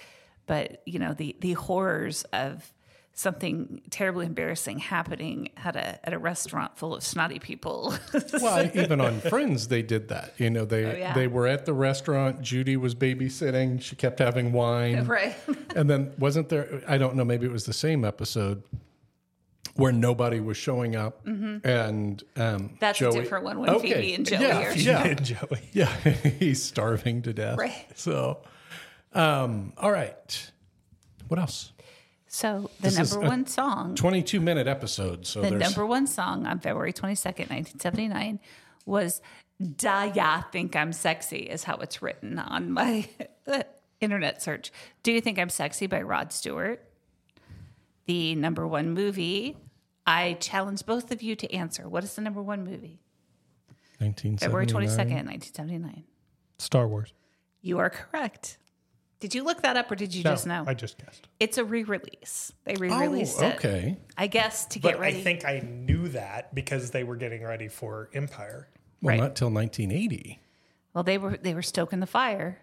[0.48, 2.74] But, you know, the, the horrors of
[3.16, 7.94] something terribly embarrassing happening at a at a restaurant full of snotty people.
[8.42, 10.34] Well, even on Friends, they did that.
[10.38, 11.14] You know, they Oh, yeah.
[11.14, 12.42] they were at the restaurant.
[12.42, 13.82] Judy was babysitting.
[13.82, 15.36] She kept having wine, right.
[15.76, 16.82] and then wasn't there?
[16.88, 17.24] I don't know.
[17.24, 18.64] Maybe it was the same episode
[19.76, 22.76] where nobody was showing up, and um, Mm-hmm.
[22.80, 25.60] That's a different one when Phoebe and Joey yeah, are- yeah, And Joey.
[25.74, 25.88] yeah,
[26.40, 27.58] he's starving to death.
[27.58, 27.86] Right.
[27.96, 28.40] So,
[29.14, 30.52] um, all right.
[31.28, 31.72] What else?
[32.34, 35.28] So the This is number one song, Twenty-two minute episode.
[35.28, 38.40] So the number one song on February twenty second, nineteen seventy nine,
[38.88, 39.22] was
[39.78, 43.08] "Da Ya Think I'm Sexy," is how it's written on my
[44.02, 44.72] internet search.
[45.04, 46.84] "Do You Think I'm Sexy" by Rod Stewart.
[48.08, 49.56] The number one movie.
[50.08, 51.88] I challenge both of you to answer.
[51.88, 53.00] What is the number one movie?
[54.02, 56.04] nineteen February twenty-second, nineteen seventy-nine.
[56.58, 57.14] Star Wars.
[57.62, 58.58] You are correct.
[59.24, 60.66] Did you look that up or did you just know?
[60.68, 61.30] I just guessed.
[61.40, 62.52] it's a re-release.
[62.66, 63.56] They oh, re-released Oh, it.
[63.56, 63.98] okay.
[64.18, 65.18] I guess to get But ready.
[65.18, 68.68] I think I knew that because they were getting ready for Empire.
[69.02, 69.20] Well, Right.
[69.22, 70.42] not till nineteen eighty.
[70.94, 72.58] well, they were they were stoking the fire.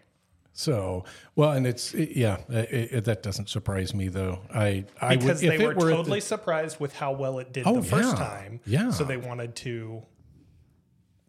[0.52, 4.40] So, well, and it's it, yeah, it, it, that doesn't surprise me though.
[4.54, 7.38] I I Because would if they were it were totally the, surprised with how well
[7.38, 8.22] it did Oh, the first yeah.
[8.22, 8.60] time.
[8.66, 8.90] Yeah.
[8.90, 10.02] So they wanted to,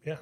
[0.04, 0.18] yeah.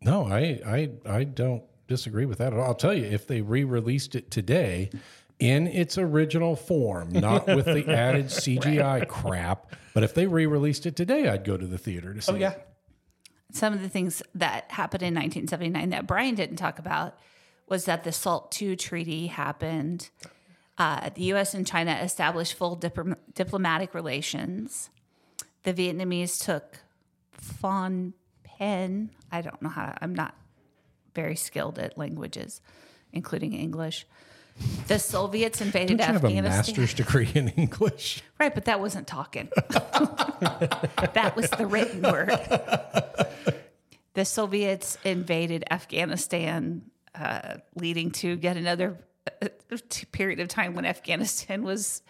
[0.00, 2.66] no, I I I don't disagree with that at all.
[2.66, 4.90] I'll tell you, if they re-released it today
[5.38, 10.94] in its original form, not with the added CGI crap, but if they re-released it
[10.94, 12.32] today, I'd go to the theater to see.
[12.32, 12.52] Oh, yeah.
[12.52, 12.68] it.
[13.52, 17.18] Some of the things that happened in 1979 that Brian didn't talk about
[17.66, 20.10] was that the SALT II treaty happened.
[20.76, 21.54] Uh, the U.S.
[21.54, 24.90] and China established full dipl- diplomatic relations.
[25.64, 26.78] The Vietnamese took
[27.40, 28.12] Phnom
[28.44, 29.10] Penh.
[29.32, 29.96] I don't know how.
[30.00, 30.34] I'm not
[31.18, 32.60] very skilled at languages,
[33.12, 34.06] including English.
[34.86, 38.22] The Soviets invaded Don't you have a master's degree in English?
[38.38, 39.48] Right, but that wasn't talking.
[41.18, 42.30] that was the written word.
[44.14, 46.82] The Soviets invaded Afghanistan,
[47.16, 48.96] uh, leading to yet another
[49.42, 49.48] uh,
[50.12, 52.02] period of time when Afghanistan was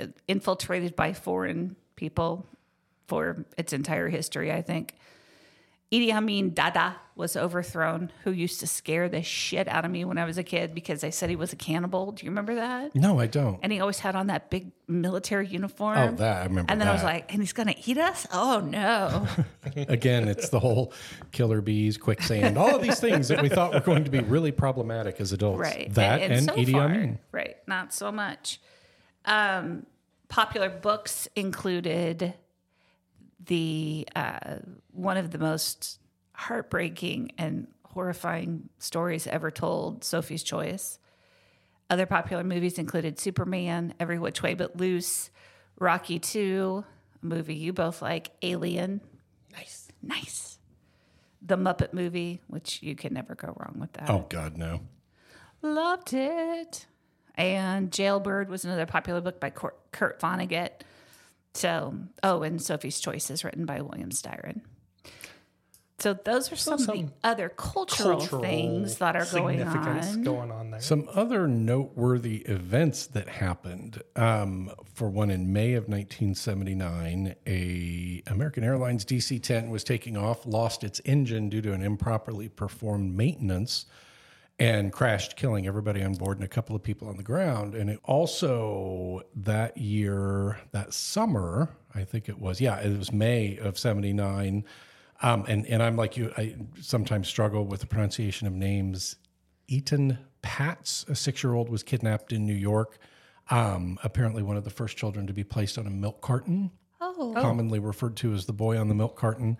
[0.00, 2.46] uh, infiltrated by foreign people
[3.08, 4.94] for its entire history, I think.
[5.90, 10.18] Idi Amin Dada was overthrown, who used to scare the shit out of me when
[10.18, 12.12] I was a kid because they said he was a cannibal.
[12.12, 12.94] Do you remember that?
[12.94, 13.58] No, I don't.
[13.62, 15.98] and he always had on that big military uniform.
[15.98, 16.70] Oh, that I remember.
[16.70, 18.26] And then I was like, and he's gonna eat us?
[18.32, 19.26] Oh no!
[19.88, 20.92] Again, it's the whole
[21.32, 24.52] killer bees, quicksand, all of these things that we thought were going to be really
[24.52, 25.60] problematic as adults.
[25.60, 25.92] right.
[25.94, 27.18] That and, so Edie far, Amin.
[27.32, 27.56] right?
[27.66, 28.60] Not so much.
[29.24, 29.86] Um,
[30.28, 32.34] popular books included
[33.44, 34.56] the uh,
[34.92, 36.00] one of the most
[36.32, 40.98] heartbreaking and horrifying stories ever told, Sophie's Choice.
[41.90, 45.30] Other popular movies included Superman, Every Which Way But Loose,
[45.78, 46.84] Rocky Two,
[47.22, 49.00] a movie you both like, Alien.
[49.52, 50.58] Nice, nice.
[51.40, 54.10] The Muppet movie, which you can never go wrong with that.
[54.10, 54.80] Oh God, no.
[55.62, 56.86] Loved it.
[57.36, 60.70] And Jailbird was another popular book by Kurt Vonnegut.
[61.58, 61.92] So,
[62.22, 64.60] oh, and Sophie's Choice is written by William Styron.
[65.98, 70.22] So those are some, of the other cultural, Cultural things that are going on.
[70.22, 70.80] going on there.
[70.80, 74.00] Some other noteworthy events that happened.
[74.14, 80.84] Um, for one, in May of 1979, a American Airlines DC-10 was taking off, lost
[80.84, 83.86] its engine due to an improperly performed maintenance,
[84.58, 87.74] and crashed, killing everybody on board and a couple of people on the ground.
[87.74, 93.56] And it also that year, that summer, I think it was, yeah, it was May
[93.58, 94.64] of 79.
[95.22, 99.16] Um, and, and I'm like you, I sometimes struggle with the pronunciation of names.
[99.70, 102.98] Etan Patz, a six year old, was kidnapped in New York.
[103.50, 107.32] Um, apparently, one of the first children to be placed on a milk carton, Oh,
[107.36, 109.56] commonly referred to as the boy on the milk carton.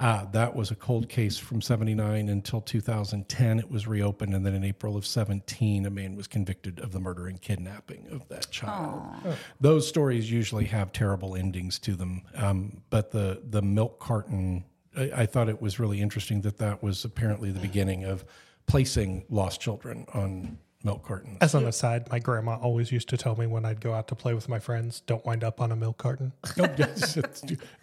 [0.00, 3.58] Uh, that was a cold case from 79 until 2010.
[3.58, 4.34] It was reopened.
[4.34, 8.08] And then in April of 17, a man was convicted of the murder and kidnapping
[8.10, 9.02] of that child.
[9.60, 12.22] Those stories usually have terrible endings to them.
[12.34, 14.64] Um, but the, the milk carton,
[14.96, 18.24] I, I thought it was really interesting that that was apparently the beginning of
[18.66, 21.36] placing lost children on milk cartons.
[21.40, 24.14] As an aside, my grandma always used to tell me when I'd go out to
[24.14, 26.32] play with my friends, don't wind up on a milk carton.
[26.58, 27.16] Oh, yes,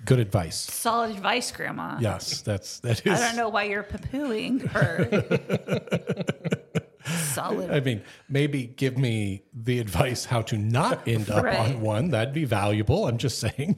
[0.05, 0.57] good advice.
[0.57, 1.97] solid advice, Grandma.
[1.99, 3.19] Yes, that's that is.
[3.19, 5.07] I don't know why you're poo-pooing her.
[7.33, 7.71] solid.
[7.71, 11.57] I mean, maybe give me the advice how to not end up Right.
[11.59, 12.09] on one.
[12.09, 13.07] That'd be valuable.
[13.07, 13.77] I'm just saying.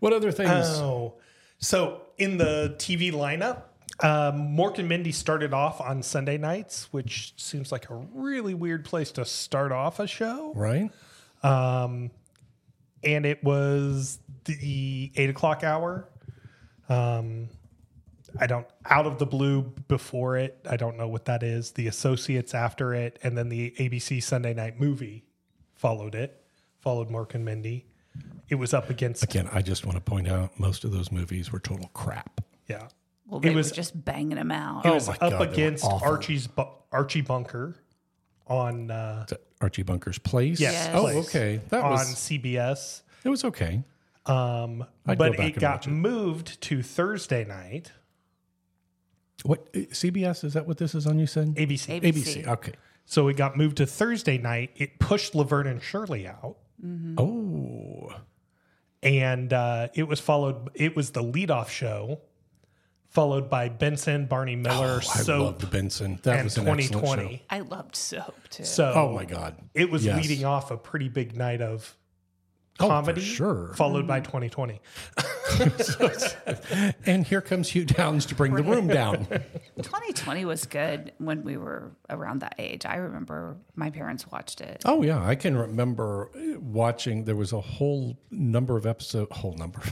[0.00, 0.50] What other things?
[0.78, 1.14] Oh,
[1.58, 3.62] so in the TV lineup,
[4.00, 8.84] um, Mork and Mindy started off on Sunday nights, which seems like a really weird
[8.84, 10.52] place to start off a show.
[10.54, 10.90] right?
[11.42, 12.10] Um,
[13.04, 16.08] and it was the eight o'clock hour.
[16.88, 17.48] Um,
[18.38, 20.58] I don't out of the blue before it.
[20.68, 21.72] I don't know what that is.
[21.72, 25.24] The Associates after it, and then the ABC Sunday Night Movie
[25.74, 26.42] followed it.
[26.80, 27.86] Followed Mork and Mindy.
[28.48, 31.52] It was up against Again, I just want to point out most of those movies
[31.52, 32.40] were total crap.
[32.68, 32.88] yeah.
[33.28, 34.84] Well, they It was- were just banging them out.
[34.86, 35.84] It was my up God, against.
[35.84, 37.76] Archie's Bu- Archie Bunker
[38.46, 39.26] on uh,
[39.60, 40.58] Archie Bunker's Place?
[40.58, 40.90] Yes, Yes.
[40.94, 41.60] Oh, okay.
[41.68, 43.02] That on was CBS.
[43.24, 43.82] it was okay.
[44.26, 45.90] Um, I'd go but it got it.
[45.90, 47.92] moved to Thursday night.
[49.44, 51.54] What uh, CBS is that what this is on you said?
[51.54, 52.00] ABC.
[52.02, 52.46] ABC.
[52.46, 52.72] Okay.
[53.06, 54.70] So it got moved to Thursday night.
[54.76, 56.56] It pushed Laverne and Shirley out,
[57.16, 58.12] Oh.
[59.02, 60.70] and uh, it was followed.
[60.74, 62.20] It was the leadoff show,
[63.18, 66.20] followed by Benson, Barney Miller, Oh, I Soap, loved Benson.
[66.22, 67.36] That and was an 2020.
[67.36, 67.40] show.
[67.50, 68.62] I loved soap too.
[68.64, 69.56] So Oh my god.
[69.74, 70.22] it was Yes.
[70.24, 71.96] leading off a pretty big night of
[72.78, 73.72] Oh, comedy, sure.
[73.74, 74.30] followed by mm-hmm.
[74.46, 74.80] 2020.
[77.06, 79.26] And here comes Hugh Downs to bring the room down.
[79.78, 82.86] 2020 was good when we were around that age.
[82.86, 84.82] I remember my parents watched it.
[84.84, 87.24] Oh yeah, I can remember watching.
[87.24, 89.32] There was a whole number of episodes.
[89.32, 89.82] Whole number.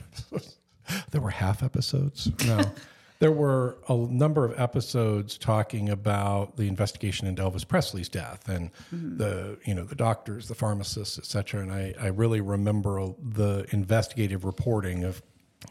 [1.10, 2.30] there were half episodes.
[2.46, 2.60] No,
[3.18, 8.70] there were a number of episodes talking about the investigation into Elvis Presley's death and
[8.92, 11.62] the you know the doctors, the pharmacists, etc.
[11.62, 15.22] And I I really remember the investigative reporting of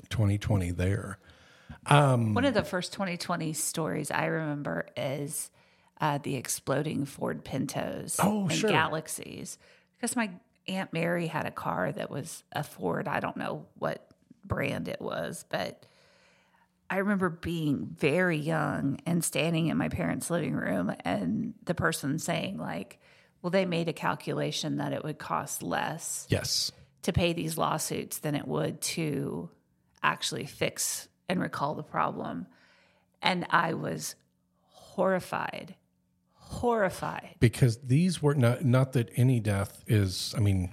[0.09, 1.19] 2020 there.
[1.87, 5.51] One of the first 2020 stories I remember is
[6.01, 8.69] uh, the exploding Ford Pintos Oh, and sure.
[8.69, 9.57] Galaxies.
[9.95, 10.31] Because my
[10.67, 13.07] Aunt Mary had a car that was a Ford.
[13.07, 14.07] I don't know what
[14.43, 15.85] brand it was, but
[16.89, 22.19] I remember being very young and standing in my parents' living room and the person
[22.19, 22.99] saying, like,
[23.41, 26.71] well, they made a calculation that it would cost less Yes.
[27.03, 29.49] to pay these lawsuits than it would to
[30.03, 32.47] actually fix and recall the problem.
[33.21, 34.15] And I was
[34.69, 35.75] horrified,
[36.45, 37.35] horrified.
[37.39, 40.71] because these were not not that any death is i mean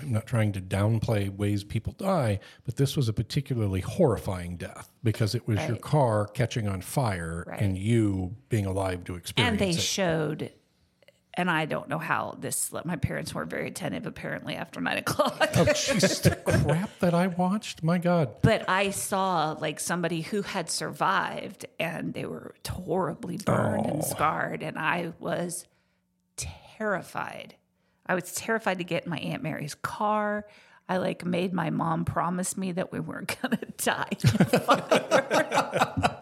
[0.00, 4.90] i'm not trying to downplay ways people die but this was a particularly horrifying death
[5.02, 7.60] because it was your car catching on fire Right.
[7.60, 10.52] and you being alive to experience it And they it showed,
[11.36, 15.36] and I don't know how this, my parents weren't very attentive apparently after nine o'clock.
[15.40, 20.42] oh jeez the crap that i watched my god But I saw like somebody who
[20.42, 24.06] had survived and they were horribly burned and oh.
[24.06, 25.66] scarred, and I was
[26.36, 27.54] terrified.
[28.06, 30.46] I was terrified to get in my Aunt Mary's car.
[30.88, 34.10] I like made my mom promise me that we weren't gonna die.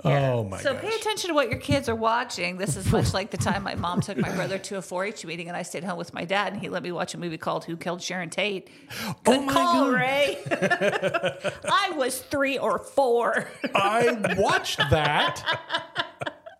[0.05, 0.61] oh my god.
[0.61, 2.57] so gosh pay attention to what your kids are watching.
[2.57, 5.47] This is much like the time my mom took my brother to a 4-H meeting,
[5.47, 7.65] and I stayed home with my dad, and he let me watch a movie called
[7.65, 8.69] "Who Killed Sharon Tate."
[9.23, 9.93] Good Oh my call, God.
[9.93, 10.37] Ray.
[10.51, 13.47] I was three or four.
[13.75, 15.43] i watched that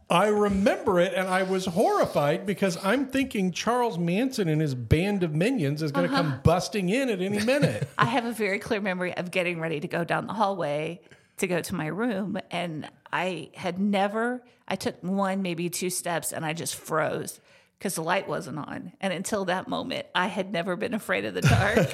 [0.09, 5.21] I remember it and I was horrified because I'm thinking Charles Manson and his band
[5.23, 6.23] of minions is going to Uh-huh.
[6.23, 7.89] come busting in at any minute.
[7.97, 11.01] I have a very clear memory of getting ready to go down the hallway
[11.38, 12.38] to go to my room.
[12.51, 17.39] And I had never, I took one, maybe two steps, and I just froze
[17.77, 18.91] because the light wasn't on.
[18.99, 21.89] And until that moment, I had never been afraid of the dark.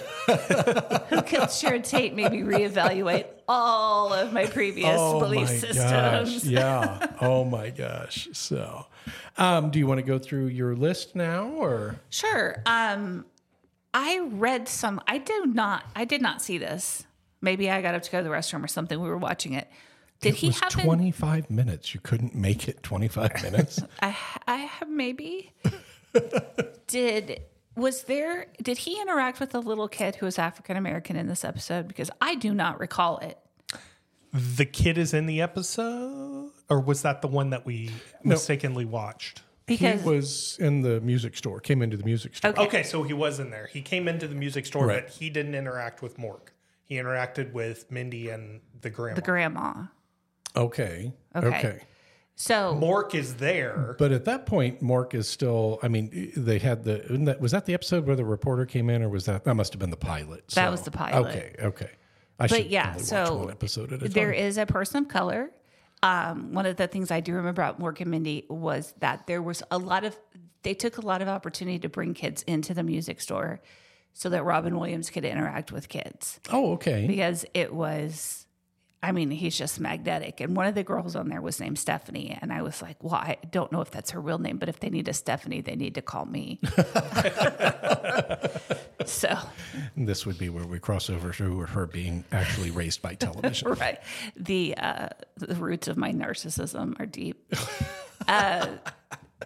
[1.10, 5.78] Who killed Sharon Tate made me reevaluate all of my previous belief systems.
[5.78, 6.44] Oh gosh.
[6.46, 7.08] Yeah.
[7.20, 8.30] Oh my gosh.
[8.32, 8.86] So,
[9.38, 12.00] um, do you want to go through your list now or?
[12.10, 12.62] Sure.
[12.66, 13.26] Um,
[13.94, 15.02] I read some.
[15.06, 15.84] I do not.
[15.96, 17.06] I did not see this.
[17.44, 19.00] Maybe I got up to go to the restroom or something.
[19.00, 19.70] We were watching it.
[20.22, 21.94] Did It he was have an- 25 minutes.
[21.94, 23.82] You couldn't make it 25 minutes.
[24.02, 24.16] I,
[24.48, 25.52] I have maybe.
[26.88, 27.42] did
[27.76, 28.48] was there?
[28.62, 31.88] Did he interact with a little kid who was African American in this episode?
[31.88, 33.38] Because I do not recall it.
[34.34, 37.92] The kid is in the episode, or was that the one that we
[38.24, 39.42] mistakenly watched?
[39.66, 42.52] Because he was in the music store, came into the music store.
[42.52, 42.62] Okay.
[42.64, 43.68] Okay, so he was in there.
[43.72, 45.04] He came into the music store, Right.
[45.06, 46.50] but he didn't interact with Mork.
[46.94, 49.16] He interacted with Mindy and the grandma.
[49.16, 49.74] the grandma.
[50.56, 51.12] Okay.
[51.36, 51.48] Okay.
[51.48, 51.80] Okay.
[52.36, 53.96] So Mork is there.
[53.98, 55.80] But at that point, Mork is still.
[55.82, 57.04] I mean, they had the.
[57.06, 59.56] isn't That, was that the episode where the reporter came in, or was that that
[59.56, 60.50] must have been the pilot?
[60.50, 61.30] That was the pilot.
[61.30, 61.90] Okay, okay.
[62.38, 64.40] I but yeah, so one episode at a there time.
[64.40, 65.50] is a person of color.
[66.04, 69.42] Um, one of the things I do remember about Mork and Mindy was that there
[69.42, 70.16] was a lot of
[70.62, 73.62] they took a lot of opportunity to bring kids into the music store
[74.14, 77.08] so that Robin Williams could interact with kids oh, okay.
[77.08, 78.44] because it was
[79.04, 80.40] I mean, he's just magnetic.
[80.40, 82.38] And one of the girls on there was named Stephanie.
[82.42, 84.80] And I was like, well, I don't know if that's her real name, but if
[84.80, 86.62] they need a Stephanie, they need to call me.
[89.06, 89.38] so,
[89.98, 93.68] this would be where we cross over to her being actually raised by television.
[93.74, 94.00] right.
[94.38, 97.54] The, uh, the roots of my narcissism are deep.
[98.30, 98.68] uh,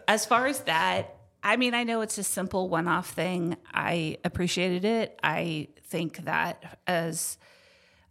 [0.08, 1.17] as far as that,
[1.48, 3.56] I mean, I know it's a simple one off thing.
[3.74, 5.18] I appreciated it.
[5.24, 7.38] I think that as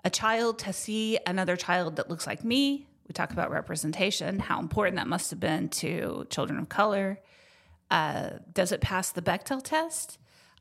[0.07, 4.59] a child to see another child that looks like me, we talk about representation, how
[4.59, 7.21] important that must have been to children of color.
[7.91, 10.17] Uh, does it pass the Bechdel test?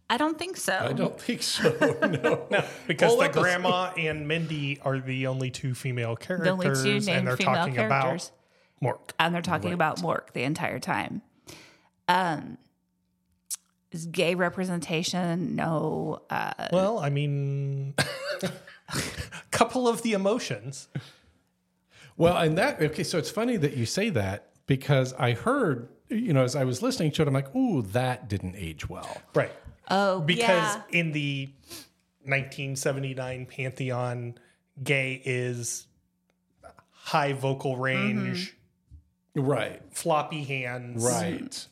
[0.09, 0.78] I don't think so.
[0.78, 1.71] I don't think so.
[2.51, 2.65] No.
[2.88, 6.99] Because All the episode- grandma and Mindy are the only two female characters, only two
[7.05, 8.32] named and they're female talking characters.
[8.82, 9.11] about Mork.
[9.17, 11.21] and they're talking about Mork the entire time.
[12.07, 12.57] Um,
[13.95, 16.21] is gay representation no?
[16.29, 17.93] Uh, Well, I mean,
[18.93, 19.01] a
[19.51, 20.87] couple of the emotions.
[22.17, 26.33] Well, and that okay, so it's funny that you say that because I heard, you
[26.33, 29.17] know, as I was listening to it, I'm like, ooh, that didn't age well.
[29.33, 29.51] Right.
[29.89, 30.81] oh, Because yeah.
[30.91, 31.49] in the
[32.23, 34.35] 1979 Pantheon,
[34.83, 35.87] gay is
[36.91, 38.55] high vocal range,
[39.35, 39.81] Right.
[39.91, 41.03] floppy hands.
[41.03, 41.67] Right.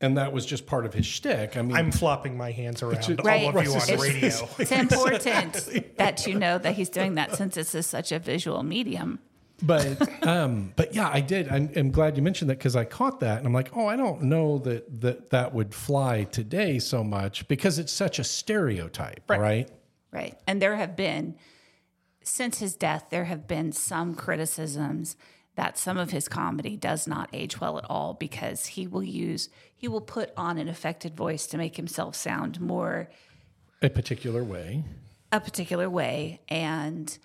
[0.00, 1.56] And that was just part of his shtick.
[1.56, 3.44] I mean, I'm flopping my hands around Right.
[3.46, 4.48] all of you on It's- radio.
[4.58, 8.62] it's important that you know that he's doing that since this is such a visual
[8.62, 9.18] medium.
[9.60, 11.48] but um, but yeah, I did.
[11.48, 13.96] I'm, I'm glad you mentioned that because I caught that, and I'm like, oh, I
[13.96, 19.28] don't know that that that would fly today so much because it's such a stereotype,
[19.28, 19.68] right?
[20.12, 20.38] Right.
[20.46, 21.34] And there have been,
[22.22, 25.16] since his death, there have been some criticisms
[25.58, 29.48] that some of his comedy does not age well at all because he will use,
[29.74, 33.10] he will put on an affected voice to make himself sound more
[33.82, 34.84] A particular way.
[35.32, 36.40] a particular way.
[36.48, 37.18] And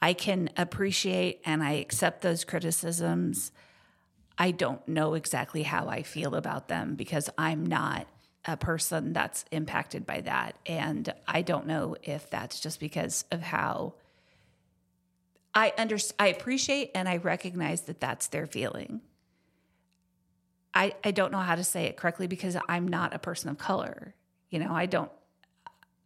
[0.00, 3.50] I can appreciate and I accept those criticisms.
[4.38, 8.06] I don't know exactly how I feel about them because I'm not
[8.44, 10.54] a person that's impacted by that.
[10.64, 13.94] And I don't know if that's just because of how
[15.54, 19.00] I under, I appreciate and I recognize that that's their feeling.
[20.74, 23.58] I, I don't know how to say it correctly because I'm not a person of
[23.58, 24.14] color.
[24.50, 25.10] You know, I don't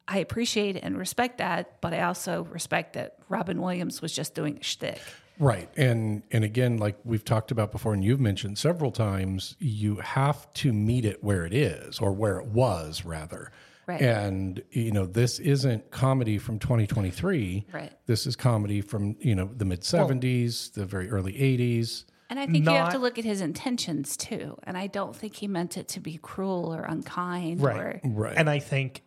[0.08, 4.56] I appreciate and respect that, but I also respect that Robin Williams was just doing
[4.58, 5.00] a shtick.
[5.38, 5.68] Right.
[5.76, 10.52] And and again, like we've talked about before and you've mentioned several times, you have
[10.54, 13.52] to meet it where it is or where it was rather.
[13.88, 14.00] Right.
[14.02, 17.66] And you know, this isn't comedy from 2023.
[17.72, 17.92] Right.
[18.06, 22.04] This is comedy from, you know, the mid 70s, the very early 80s.
[22.30, 24.58] And I think you have to look at his intentions too.
[24.64, 27.80] And I don't think he meant it to be cruel or unkind Right.
[27.80, 28.34] or Right.
[28.36, 29.02] And I think,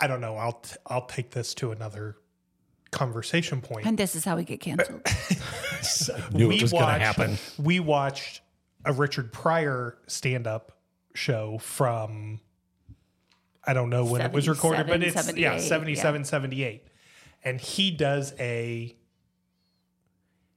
[0.00, 2.16] I don't know, I'll, t- I'll take this to another
[2.92, 3.84] conversation point.
[3.84, 5.02] and this is how we get canceled.
[6.32, 7.36] knew it was going to happen.
[7.58, 8.40] We watched
[8.86, 10.78] a Richard Pryor stand up
[11.14, 12.40] show from,
[13.66, 16.86] I don't know when it was recorded, but 77, it's, yeah, 78, 77, 78.
[17.44, 18.94] And he does a,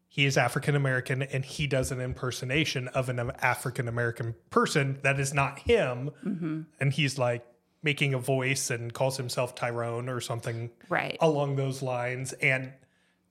[0.08, 5.20] he is African American and he does an impersonation of an African American person that
[5.20, 6.12] is not him.
[6.26, 6.62] Mm-hmm.
[6.80, 7.46] And he's like
[7.82, 11.18] making a voice and calls himself Tyrone or something Right.
[11.22, 12.34] along those lines.
[12.34, 12.74] And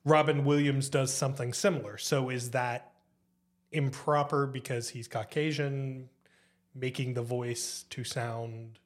[0.05, 1.97] Robin Williams does something similar.
[1.97, 2.91] So is that
[3.71, 6.09] improper because he's Caucasian,
[6.73, 8.79] making the voice to sound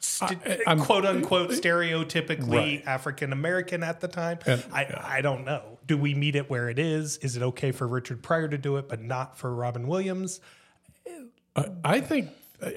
[0.00, 2.82] st- I- quote unquote stereotypically Right.
[2.86, 4.38] African American at the time?
[4.46, 5.78] And- I, I don't know.
[5.86, 7.16] Do we meet it where it is?
[7.18, 10.40] Is it okay for Richard Pryor to do it, but not for Robin Williams?
[11.84, 12.30] I think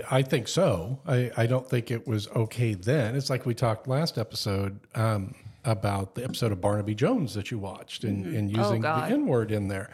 [0.09, 0.99] I think so.
[1.07, 3.15] I, I don't think it was okay then.
[3.15, 7.59] It's like we talked last episode um, about the episode of Barnaby Jones that you
[7.59, 9.89] watched and, and using the N word in there.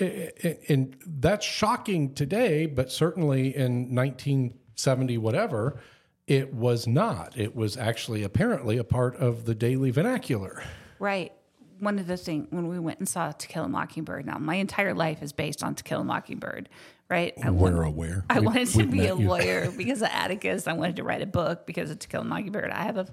[0.00, 5.80] I- I- And that's shocking today, but certainly in 1970, whatever,
[6.26, 7.36] it was not.
[7.38, 10.62] It was actually apparently a part of the daily vernacular.
[10.98, 11.32] right.
[11.78, 14.54] One of the things when we went and saw To Kill a Mockingbird, now my
[14.54, 16.70] entire life is based on To Kill a Mockingbird,
[17.10, 17.34] right?
[17.44, 18.24] I We're aware.
[18.30, 19.28] I We- wanted to be a you.
[19.28, 20.66] lawyer because of Atticus.
[20.66, 22.70] I wanted to write a book because of To Kill a Mockingbird.
[22.70, 23.06] I have a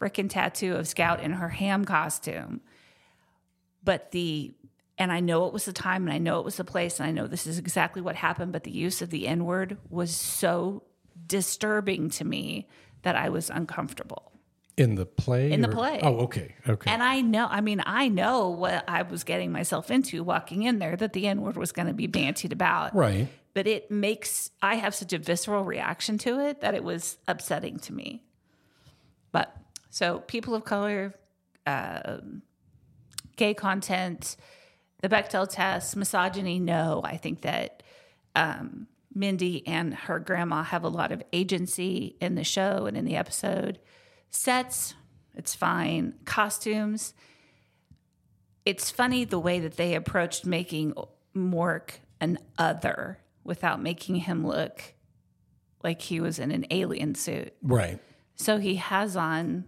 [0.00, 2.60] freaking tattoo of Scout in her ham costume.
[3.82, 4.54] But the,
[4.96, 7.08] and I know it was the time and I know it was the place and
[7.08, 10.14] I know this is exactly what happened, but the use of the N word was
[10.14, 10.84] so
[11.26, 12.68] disturbing to me
[13.02, 14.32] that I was uncomfortable.
[14.76, 15.52] In the play?
[15.52, 16.00] In the or- play.
[16.02, 16.54] Oh, okay.
[16.66, 16.90] Okay.
[16.90, 20.78] And I know, I mean, I know what I was getting myself into walking in
[20.78, 23.28] there that the N word was going to be bantied about right.
[23.52, 27.78] but it makes I have such a visceral reaction to it that it was upsetting
[27.80, 28.22] to me.
[29.30, 29.54] But
[29.90, 31.14] so people of color,
[31.66, 32.40] um,
[33.36, 34.36] gay content,
[35.02, 37.02] the Bechdel test, misogyny, no.
[37.04, 37.82] I think that
[38.34, 43.04] um, Mindy and her grandma have a lot of agency in the show and in
[43.04, 43.78] the episode.
[44.30, 44.94] Sets,
[45.34, 46.14] it's fine.
[46.24, 47.14] Costumes,
[48.64, 50.94] it's funny the way that they approached making
[51.34, 51.90] Mork
[52.20, 54.94] an other without making him look
[55.82, 57.52] like he was in an alien suit.
[57.62, 57.98] Right.
[58.36, 59.64] So he has on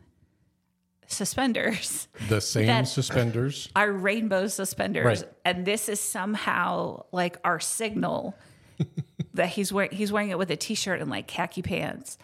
[1.06, 2.08] suspenders.
[2.28, 3.68] The same suspenders.
[3.74, 5.04] Our rainbow suspenders.
[5.04, 5.32] Right.
[5.44, 8.36] And this is somehow like our signal
[9.34, 12.16] that he's wearing he's wearing it with a t-shirt and like khaki pants.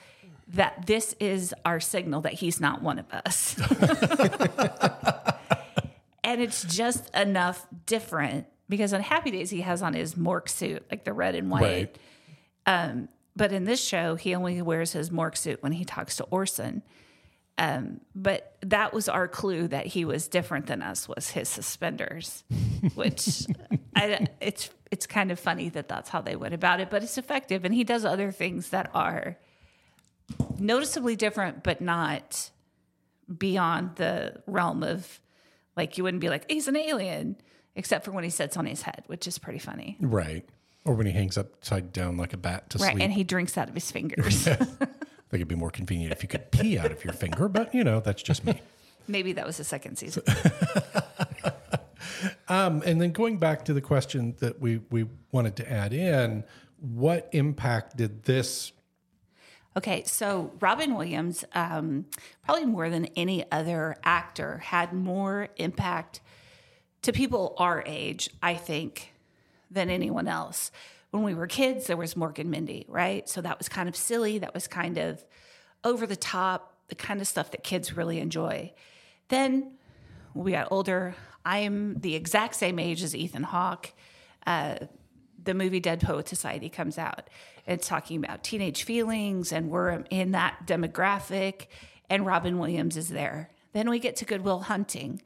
[0.49, 3.57] That this is our signal that he's not one of us.
[6.25, 10.85] and it's just enough different because on Happy Days he has on his Mork suit,
[10.91, 11.63] like the red and white.
[11.63, 11.99] Right.
[12.67, 16.25] Um, but in this show, he only wears his Mork suit when he talks to
[16.25, 16.83] Orson.
[17.61, 22.43] Um, but that was our clue that he was different than us was his suspenders,
[22.95, 23.47] which
[23.95, 27.19] I, it's it's kind of funny that that's how they went about it, but it's
[27.19, 27.67] effective.
[27.67, 29.37] And he does other things that are
[30.59, 32.51] noticeably different, but not
[33.39, 35.21] beyond the realm of
[35.77, 37.37] like you wouldn't be like he's an alien,
[37.77, 39.99] except for when he sits on his head, which is pretty funny.
[40.01, 40.49] Right.
[40.87, 43.05] Or when he hangs upside down like a bat to Right, sleep.
[43.05, 44.49] and he drinks out of his fingers.
[45.31, 47.73] I think it'd be more convenient if you could pee out of your finger, but
[47.75, 48.61] you know, that's just me.
[49.09, 50.23] Maybe that was the second season.
[52.49, 56.43] Um, and then going back to the question that we, we wanted to add in,
[56.81, 58.73] what impact did this?
[59.77, 62.07] Okay, so Robin Williams, um,
[62.45, 66.21] probably more than any other actor, had more impact
[67.03, 69.13] to people our age, I think,
[69.71, 70.73] than anyone else.
[71.11, 73.29] When we were kids, there was Mork and Mindy, right?
[73.29, 74.39] So that was kind of silly.
[74.39, 75.25] That was kind of
[75.83, 78.73] over the top, the kind of stuff that kids really enjoy.
[79.29, 79.73] Then
[80.35, 83.93] we got older, I'm the exact same age as Ethan Hawke
[84.47, 84.77] uh,
[85.43, 87.29] the movie Dead Poet Society comes out.
[87.67, 91.67] It's talking about teenage feelings, and we're in that demographic,
[92.09, 93.51] and Robin Williams is there.
[93.73, 95.23] Then we get to Good Will Hunting,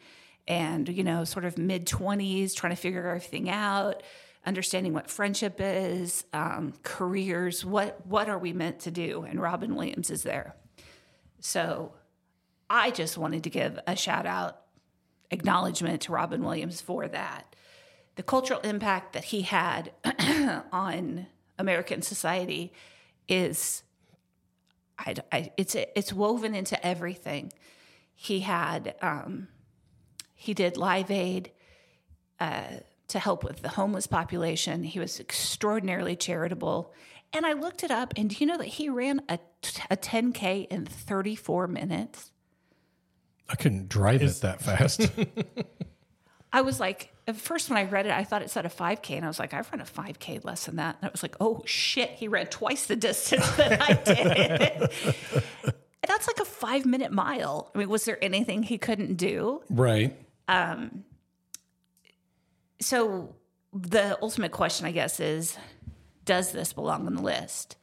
[0.46, 4.02] and you know, sort of mid 20s, trying to figure everything out,
[4.46, 9.74] understanding what friendship is, um, careers, what what are we meant to do, and Robin
[9.74, 10.54] Williams is there.
[11.40, 11.92] So
[12.68, 14.60] I just wanted to give a shout out,
[15.30, 17.54] acknowledgement to Robin Williams for that
[18.16, 19.92] the cultural impact that he had
[20.72, 21.26] on
[21.58, 22.72] American society
[23.28, 23.82] is,
[24.98, 27.52] I, I, it's it's woven into everything.
[28.14, 29.48] He had um,
[30.34, 31.50] he did Live Aid
[32.38, 32.78] uh,
[33.08, 34.82] to help with the homeless population.
[34.82, 36.92] He was extraordinarily charitable.
[37.32, 39.38] And I looked it up, and do you know that he ran a,
[39.90, 42.30] a 10K in 34 minutes?
[43.48, 45.10] I couldn't drive it that fast.
[46.52, 49.16] I was like, at first when I read it, I thought it said a 5K,
[49.16, 50.96] and I was like, I've run a 5K less than that.
[51.00, 54.90] And I was like, oh shit, he ran twice the distance that I did.
[55.64, 57.72] and that's like a five minute mile.
[57.74, 59.62] I mean, was there anything he couldn't do?
[59.68, 60.16] right.
[60.46, 61.04] Um,
[62.84, 63.34] So
[63.72, 65.56] the ultimate question, I guess, is
[66.26, 67.78] does this belong on the list?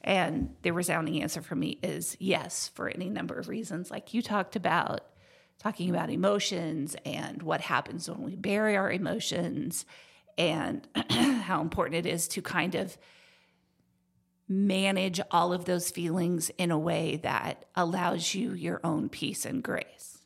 [0.00, 4.22] And the resounding answer for me is yes, for any number of reasons, like you
[4.22, 5.00] talked about,
[5.58, 9.86] talking about emotions and what happens when we bury our emotions,
[10.38, 12.96] and how important it is to kind of
[14.48, 19.64] manage all of those feelings in a way that allows you your own peace and
[19.64, 20.18] grace.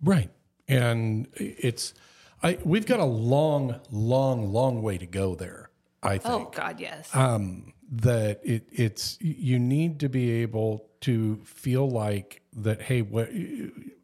[0.00, 0.30] Right.
[0.68, 1.94] And it's,
[2.42, 5.70] I, we've got a long, long, long way to go there,
[6.02, 6.48] I oh, think.
[6.48, 7.14] Oh, God, yes.
[7.14, 13.28] Um, that it it's you need to be able to feel like that hey what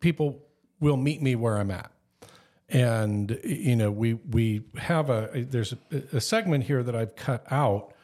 [0.01, 0.45] people
[0.79, 1.91] will meet me where i'm at
[2.69, 7.51] and you know we we have a there's a, a segment here that i've cut
[7.51, 7.95] out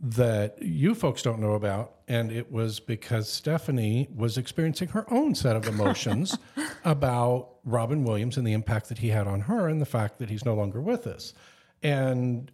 [0.00, 5.34] that you folks don't know about and it was because stephanie was experiencing her own
[5.34, 6.36] set of emotions
[6.84, 10.28] about robin williams and the impact that he had on her and the fact that
[10.28, 11.32] he's no longer with us
[11.82, 12.50] and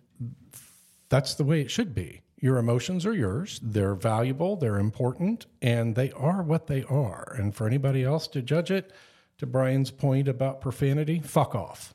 [1.10, 2.22] that's the way it should be.
[2.38, 3.60] Your emotions are yours.
[3.62, 7.34] They're valuable, they're important, and they are what they are.
[7.36, 8.92] And for anybody else to judge it,
[9.36, 11.94] to Brian's point about profanity, fuck off.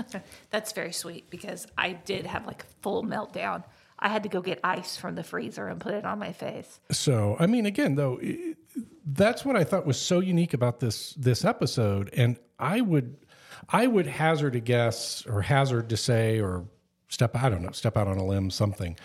[0.50, 3.64] That's very sweet because I did have like a full meltdown.
[3.98, 6.80] I had to go get ice from the freezer and put it on my face.
[6.90, 8.20] So, I mean, again, though,
[9.06, 12.10] that's what I thought was so unique about this this episode.
[12.12, 13.16] And I would,
[13.68, 16.66] I would hazard a guess or hazard to say or
[17.08, 18.96] step, I don't know, step out on a limb, something.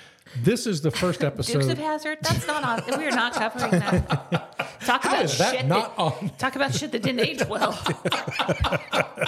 [0.44, 1.78] This is the first Dukes of episode.
[1.78, 2.18] Hazard.
[2.22, 3.00] That's not on.
[3.00, 4.58] We are not covering that.
[4.86, 6.32] Talk about is that shit not on?
[6.38, 7.74] Talk about shit that didn't age well.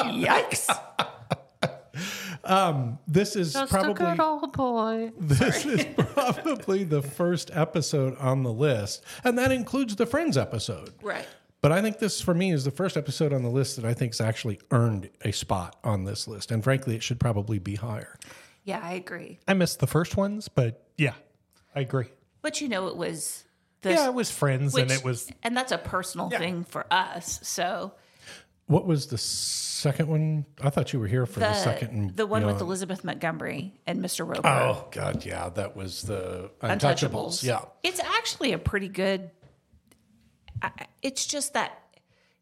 [0.05, 0.67] Yikes.
[2.43, 5.11] Um, this is Just a probably good old boy.
[5.19, 10.91] this is probably the first episode on the list, and that includes the Friends episode.
[11.01, 11.27] Right.
[11.61, 13.93] But I think this, for me, is the first episode on the list that I
[13.93, 18.17] think's actually earned a spot on this list, and frankly, it should probably be higher.
[18.65, 19.39] Yeah, I agree.
[19.47, 21.13] I missed the first ones, but yeah,
[21.73, 22.07] I agree.
[22.41, 23.45] But you know, it was
[23.81, 27.39] the Yeah, it was friends and it was and that's a personal thing for us.
[27.43, 27.93] So
[28.73, 30.45] What was the second one?
[30.59, 32.59] I thought you were here for the, the second and the one with.
[32.59, 34.27] Elizabeth Montgomery and Mr.
[34.27, 34.47] Roper.
[34.47, 36.79] Oh God, yeah, that was the Untouchables.
[36.79, 37.43] Untouchables.
[37.43, 39.29] Yeah, It's actually a pretty good.
[41.03, 41.83] It's just that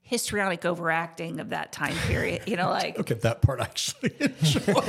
[0.03, 2.43] histrionic overacting of that time period.
[2.45, 3.59] You know, like look at that part.
[3.59, 4.83] I Actually, enjoy.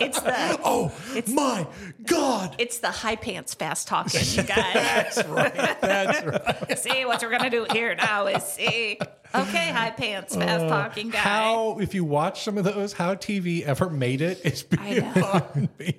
[0.00, 1.66] it's the oh it's, my
[2.04, 4.72] God, it's the high pants fast talking you guys.
[4.72, 5.54] that's right.
[5.82, 6.78] That's right.
[6.78, 8.98] see what we're gonna do here now is see.
[9.34, 11.18] Okay, high pants fast talking guy.
[11.18, 15.68] Uh, How, if you watch some of those, how TV ever made it is beyond
[15.78, 15.98] me.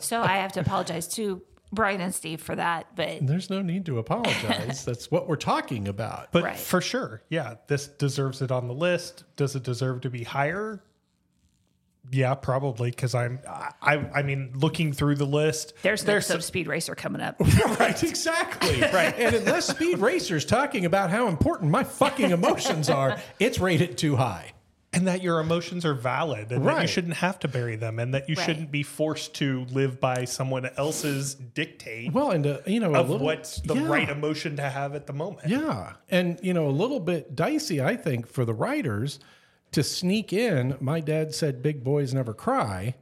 [0.00, 1.42] So I have to apologize to
[1.72, 4.84] Brian and Steve for that, but There's no need to apologize.
[4.86, 6.32] That's what we're talking about.
[6.32, 6.56] but Right.
[6.58, 9.24] for sure, yeah, this deserves it on the list.
[9.36, 10.82] Does it deserve to be higher?
[12.10, 13.38] Yeah, probably because I'm.
[13.46, 17.36] I, I mean, looking through the list, there's an there's some, Speed Racer coming up.
[17.80, 18.80] right, exactly.
[18.92, 19.14] right.
[19.18, 24.16] And unless Speed Racer's talking about how important my fucking emotions are, it's rated too
[24.16, 24.52] high.
[24.94, 28.14] and that your emotions are valid and that you shouldn't have to bury them and
[28.14, 28.46] that you Right.
[28.46, 33.00] shouldn't be forced to live by someone else's dictate Well, and uh, you know, a
[33.00, 33.86] of little, what's the yeah.
[33.86, 35.46] right emotion to have at the moment.
[35.48, 35.92] Yeah.
[36.10, 39.20] And, you know, a little bit dicey, I think, for the writers
[39.72, 40.76] to sneak in.
[40.80, 42.94] My dad said big boys never cry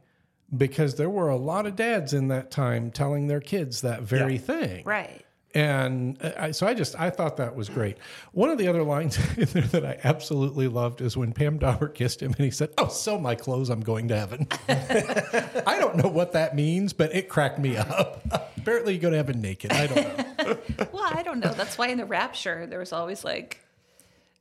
[0.55, 4.33] because there were a lot of dads in that time telling their kids that very
[4.33, 4.39] Yeah.
[4.39, 4.83] thing.
[4.85, 5.23] Right.
[5.55, 7.97] And uh, I, so I just I thought that was great.
[8.33, 11.87] One of the other lines in there that I absolutely loved is when Pam Dawber
[11.87, 15.95] kissed him and he said, "Oh, sell my clothes, I'm going to heaven." I don't
[15.95, 18.21] know what that means, but it cracked me up.
[18.57, 19.71] Apparently, you go to heaven naked.
[19.71, 20.57] I don't know.
[20.93, 21.53] Well, I don't know.
[21.53, 23.59] That's why in the Rapture there was always like,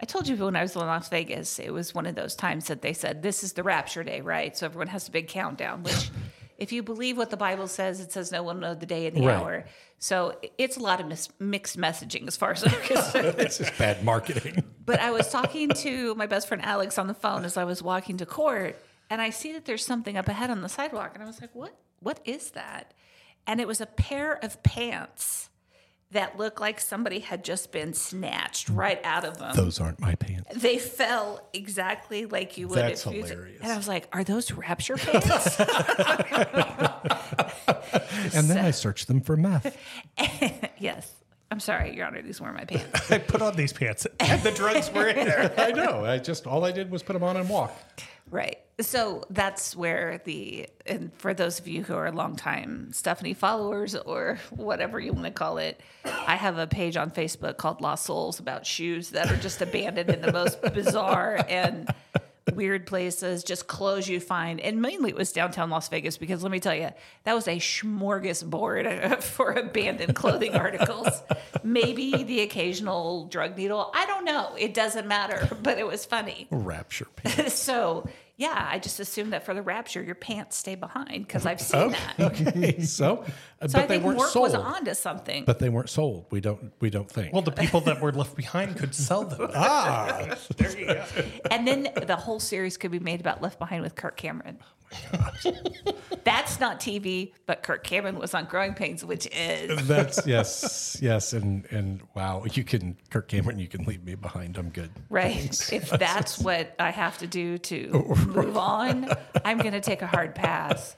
[0.00, 2.66] I told you when I was in Las Vegas, it was one of those times
[2.66, 4.56] that they said this is the Rapture day, right?
[4.56, 5.82] So everyone has a big countdown.
[5.82, 6.10] Which,
[6.58, 9.16] if you believe what the Bible says, it says no one know the day and
[9.16, 9.36] the Right.
[9.36, 9.64] hour.
[9.98, 13.34] So it's a lot of mis- mixed messaging as far as I'm concerned.
[13.38, 14.62] It's just bad marketing.
[14.84, 17.82] But I was talking to my best friend Alex on the phone as I was
[17.82, 18.76] walking to court,
[19.08, 21.54] and I see that there's something up ahead on the sidewalk, and I was like,
[21.54, 21.74] "What?
[22.00, 22.92] What is that?"
[23.46, 25.48] And it was a pair of pants
[26.12, 28.76] that looked like somebody had just been snatched mm.
[28.76, 29.56] right out of them.
[29.56, 30.54] Those aren't my pants.
[30.54, 32.78] They fell exactly like you would.
[32.78, 33.60] That's if you hilarious.
[33.62, 35.58] And I was like, "Are those rapture pants?"
[38.34, 39.76] And then I searched them for meth.
[40.78, 41.12] yes.
[41.50, 42.22] I'm sorry, Your Honor.
[42.22, 43.10] These weren't my pants.
[43.10, 45.52] I put on these pants and the drugs were in there.
[45.56, 46.04] I know.
[46.04, 47.76] I just all I did was put them on and walk.
[48.30, 48.58] Right.
[48.80, 54.38] So that's where the, and for those of you who are longtime Stephanie followers or
[54.50, 58.40] whatever you want to call it, I have a page on Facebook called Lost Souls
[58.40, 61.88] about shoes that are just abandoned in the most bizarre and
[62.54, 64.60] weird places, just clothes you find.
[64.60, 66.90] And mainly it was downtown Las Vegas because let me tell you,
[67.24, 71.08] that was a smorgasbord for abandoned clothing articles.
[71.62, 73.90] Maybe the occasional drug needle.
[73.94, 74.54] I don't know.
[74.58, 77.54] It doesn't matter, but it was funny Rapture pants.
[77.54, 81.60] so yeah, I just assumed that for the rapture, your pants stay behind because I've
[81.60, 82.20] seen that.
[82.20, 83.24] Okay, so,
[83.62, 84.42] uh, So I but they think weren't Mork sold.
[84.52, 85.44] was onto something.
[85.46, 86.26] But they weren't sold.
[86.30, 86.70] We don't.
[86.80, 87.32] We don't think.
[87.32, 89.50] Well, the people that were left behind could sell them.
[89.54, 91.04] ah, there you go.
[91.50, 94.58] and then the whole series could be made about Left Behind with Kirk Cameron.
[96.24, 101.32] That's not TV, but Kirk Cameron was on Growing Pains, which is that's yes, yes,
[101.32, 103.58] and and wow, you can Kirk Cameron.
[103.58, 104.56] You can leave me behind.
[104.56, 104.90] I'm good.
[105.08, 105.72] right.
[105.72, 107.88] If that's what I have to do to
[108.26, 109.08] move on,
[109.44, 110.96] I'm going to take a hard pass.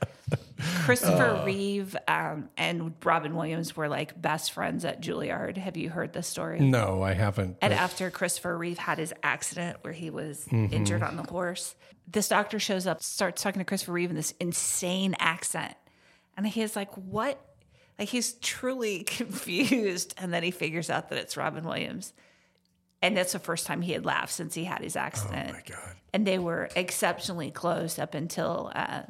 [0.85, 5.57] Christopher Reeve um, and Robin Williams were like best friends at Juilliard.
[5.57, 6.61] Have you heard this story?
[6.61, 7.59] No, I haven't.
[7.63, 11.75] And but- after Christopher Reeve had his accident where he was injured on the horse,
[12.07, 15.75] this doctor shows up, starts talking to Christopher Reeve in this insane accent.
[16.37, 17.41] And he is like, What?
[17.99, 20.15] Like he's truly confused.
[20.19, 22.13] And then he figures out that it's Robin Williams.
[23.01, 25.51] And that's the first time he had laughed since he had his accident.
[25.51, 25.95] oh my god.
[26.13, 29.03] And they were exceptionally close up until uh,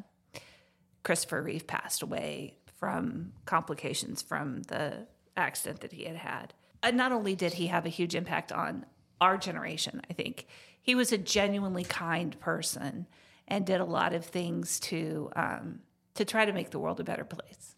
[1.02, 6.54] Christopher Reeve passed away from complications from the accident that he had had.
[6.82, 8.86] And not only did he have a huge impact on
[9.20, 10.46] our generation, I think
[10.80, 13.06] he was a genuinely kind person
[13.48, 15.80] and did a lot of things to um,
[16.14, 17.74] to try to make the world a better place.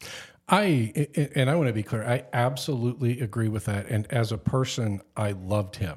[0.49, 2.03] I and I want to be clear.
[2.05, 3.87] I absolutely agree with that.
[3.87, 5.97] And as a person, I loved him.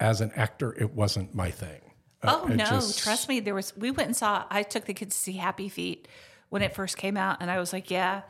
[0.00, 1.80] As an actor, it wasn't my thing.
[2.22, 3.40] Oh I no, just- trust me.
[3.40, 4.44] There was we went and saw.
[4.50, 6.08] I took the kids to see Happy Feet
[6.54, 8.22] when it first came out, and I was like, yeah.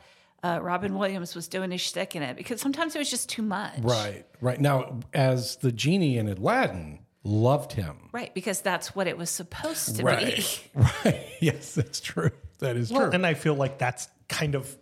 [0.43, 3.41] Uh, Robin Williams was doing his shtick in it because sometimes it was just too
[3.41, 3.79] much.
[3.81, 4.59] Right, right.
[4.61, 8.09] Now, as the genie in Aladdin, loved him.
[8.11, 10.03] Right, because that's what it was supposed to be.
[10.03, 10.69] Right,
[11.05, 11.25] right.
[11.39, 12.29] Yes, that's true.
[12.59, 13.11] That is Well, true.
[13.13, 14.77] and I feel like that's kind of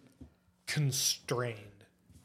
[0.68, 1.58] constrained,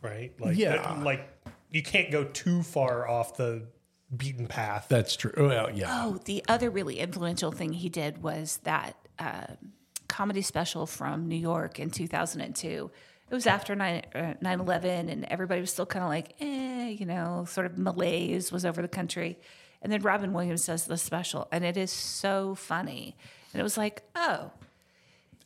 [0.02, 0.32] right?
[0.40, 0.76] Like, Yeah.
[0.76, 1.28] that- like
[1.70, 3.68] you can't go too far off the
[4.16, 4.86] beaten path.
[4.88, 5.32] That's true.
[5.36, 5.86] Well, yeah.
[6.06, 9.74] Oh, the other really influential thing he did was that um
[10.08, 12.90] comedy special from New York in 2002.
[13.30, 17.04] It was after 9 uh, 9/11 and everybody was still kind of like, eh, you
[17.06, 19.38] know, sort of malaise was over the country.
[19.82, 23.16] And then Robin Williams does the special and it is so funny.
[23.52, 24.50] And it was like, "Oh,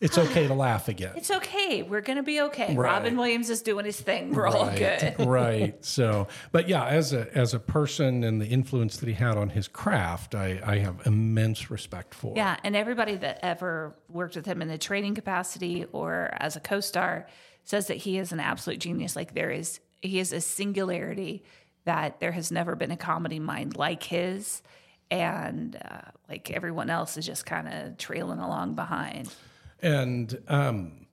[0.02, 1.12] It's okay to laugh again.
[1.16, 1.82] it's okay.
[1.82, 2.74] We're going to be okay.
[2.74, 2.92] Right.
[2.92, 4.34] Robin Williams is doing his thing.
[4.34, 5.82] We're all good." right.
[5.84, 9.48] So, but yeah, as a as a person and the influence that he had on
[9.50, 12.34] his craft, I, I have immense respect for.
[12.36, 16.60] Yeah, and everybody that ever worked with him in the training capacity or as a
[16.60, 17.28] co-star
[17.64, 19.14] says that he is an absolute genius.
[19.14, 21.44] Like there is, he is a singularity
[21.84, 24.62] that there has never been a comedy mind like his,
[25.10, 29.32] and uh, like everyone else is just kind of trailing along behind.
[29.82, 31.06] And um,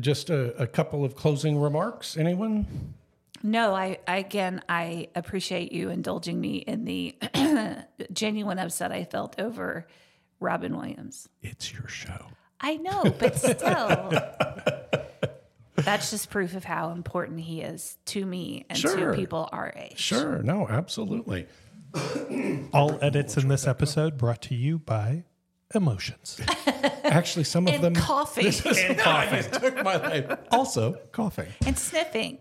[0.00, 2.16] just a, a couple of closing remarks.
[2.16, 2.94] Anyone?
[3.42, 7.14] No, I, I again, I appreciate you indulging me in the
[8.12, 9.86] genuine upset I felt over
[10.40, 11.28] Robin Williams.
[11.42, 12.26] It's your show.
[12.60, 14.12] I know, but still.
[15.76, 19.12] That's just proof of how important he is to me and Sure.
[19.12, 19.98] to people our age.
[19.98, 20.42] Sure.
[20.42, 21.46] No, absolutely.
[22.72, 25.24] All edits in this episode brought to you by
[25.74, 26.40] Emotions.
[27.04, 27.94] Actually, some of And them.
[27.94, 29.50] coughing and coughing.
[29.60, 30.38] took my life.
[30.50, 31.48] Also, coughing.
[31.66, 32.38] and sniffing.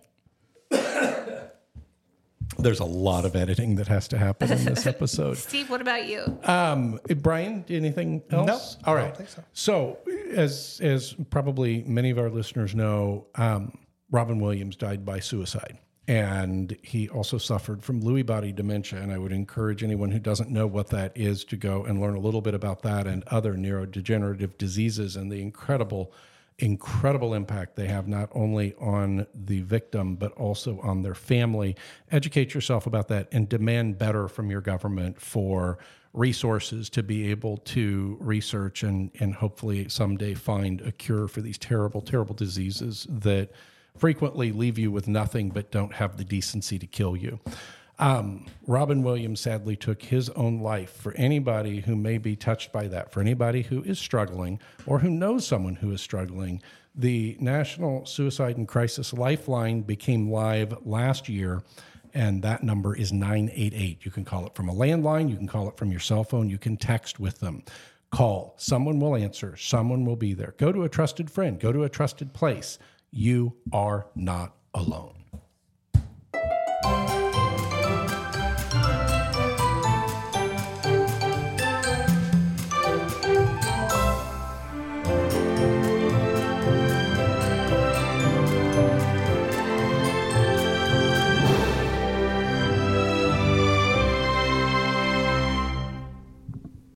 [2.59, 5.37] There's a lot of editing that has to happen in this episode.
[5.37, 6.39] Steve, what about you?
[6.45, 8.77] Um, Brian, anything else?
[8.81, 9.07] No, All I right.
[9.09, 9.43] don't think so.
[9.53, 9.99] So,
[10.31, 13.77] as as probably many of our listeners know, um,
[14.09, 15.77] Robin Williams died by suicide,
[16.07, 19.01] and he also suffered from Lewy body dementia.
[19.01, 22.15] And I would encourage anyone who doesn't know what that is to go and learn
[22.15, 26.13] a little bit about that and other neurodegenerative diseases and the incredible
[26.59, 31.75] incredible impact they have not only on the victim but also on their family
[32.09, 35.77] educate yourself about that and demand better from your government for
[36.13, 41.59] resources to be able to research and and hopefully someday find a cure for these
[41.59, 43.51] terrible terrible diseases that
[43.99, 47.39] frequently leave you with nothing but don't have the decency to kill you
[47.99, 50.91] um, Robin Williams sadly took his own life.
[50.91, 55.09] For anybody who may be touched by that, for anybody who is struggling or who
[55.09, 56.61] knows someone who is struggling,
[56.93, 61.61] the National Suicide and Crisis Lifeline became live last year,
[62.13, 64.03] and that number is 988.
[64.03, 66.49] You can call it from a landline, you can call it from your cell phone,
[66.49, 67.63] you can text with them.
[68.09, 70.53] Call, someone will answer, someone will be there.
[70.57, 72.79] Go to a trusted friend, go to a trusted place.
[73.11, 75.13] You are not alone.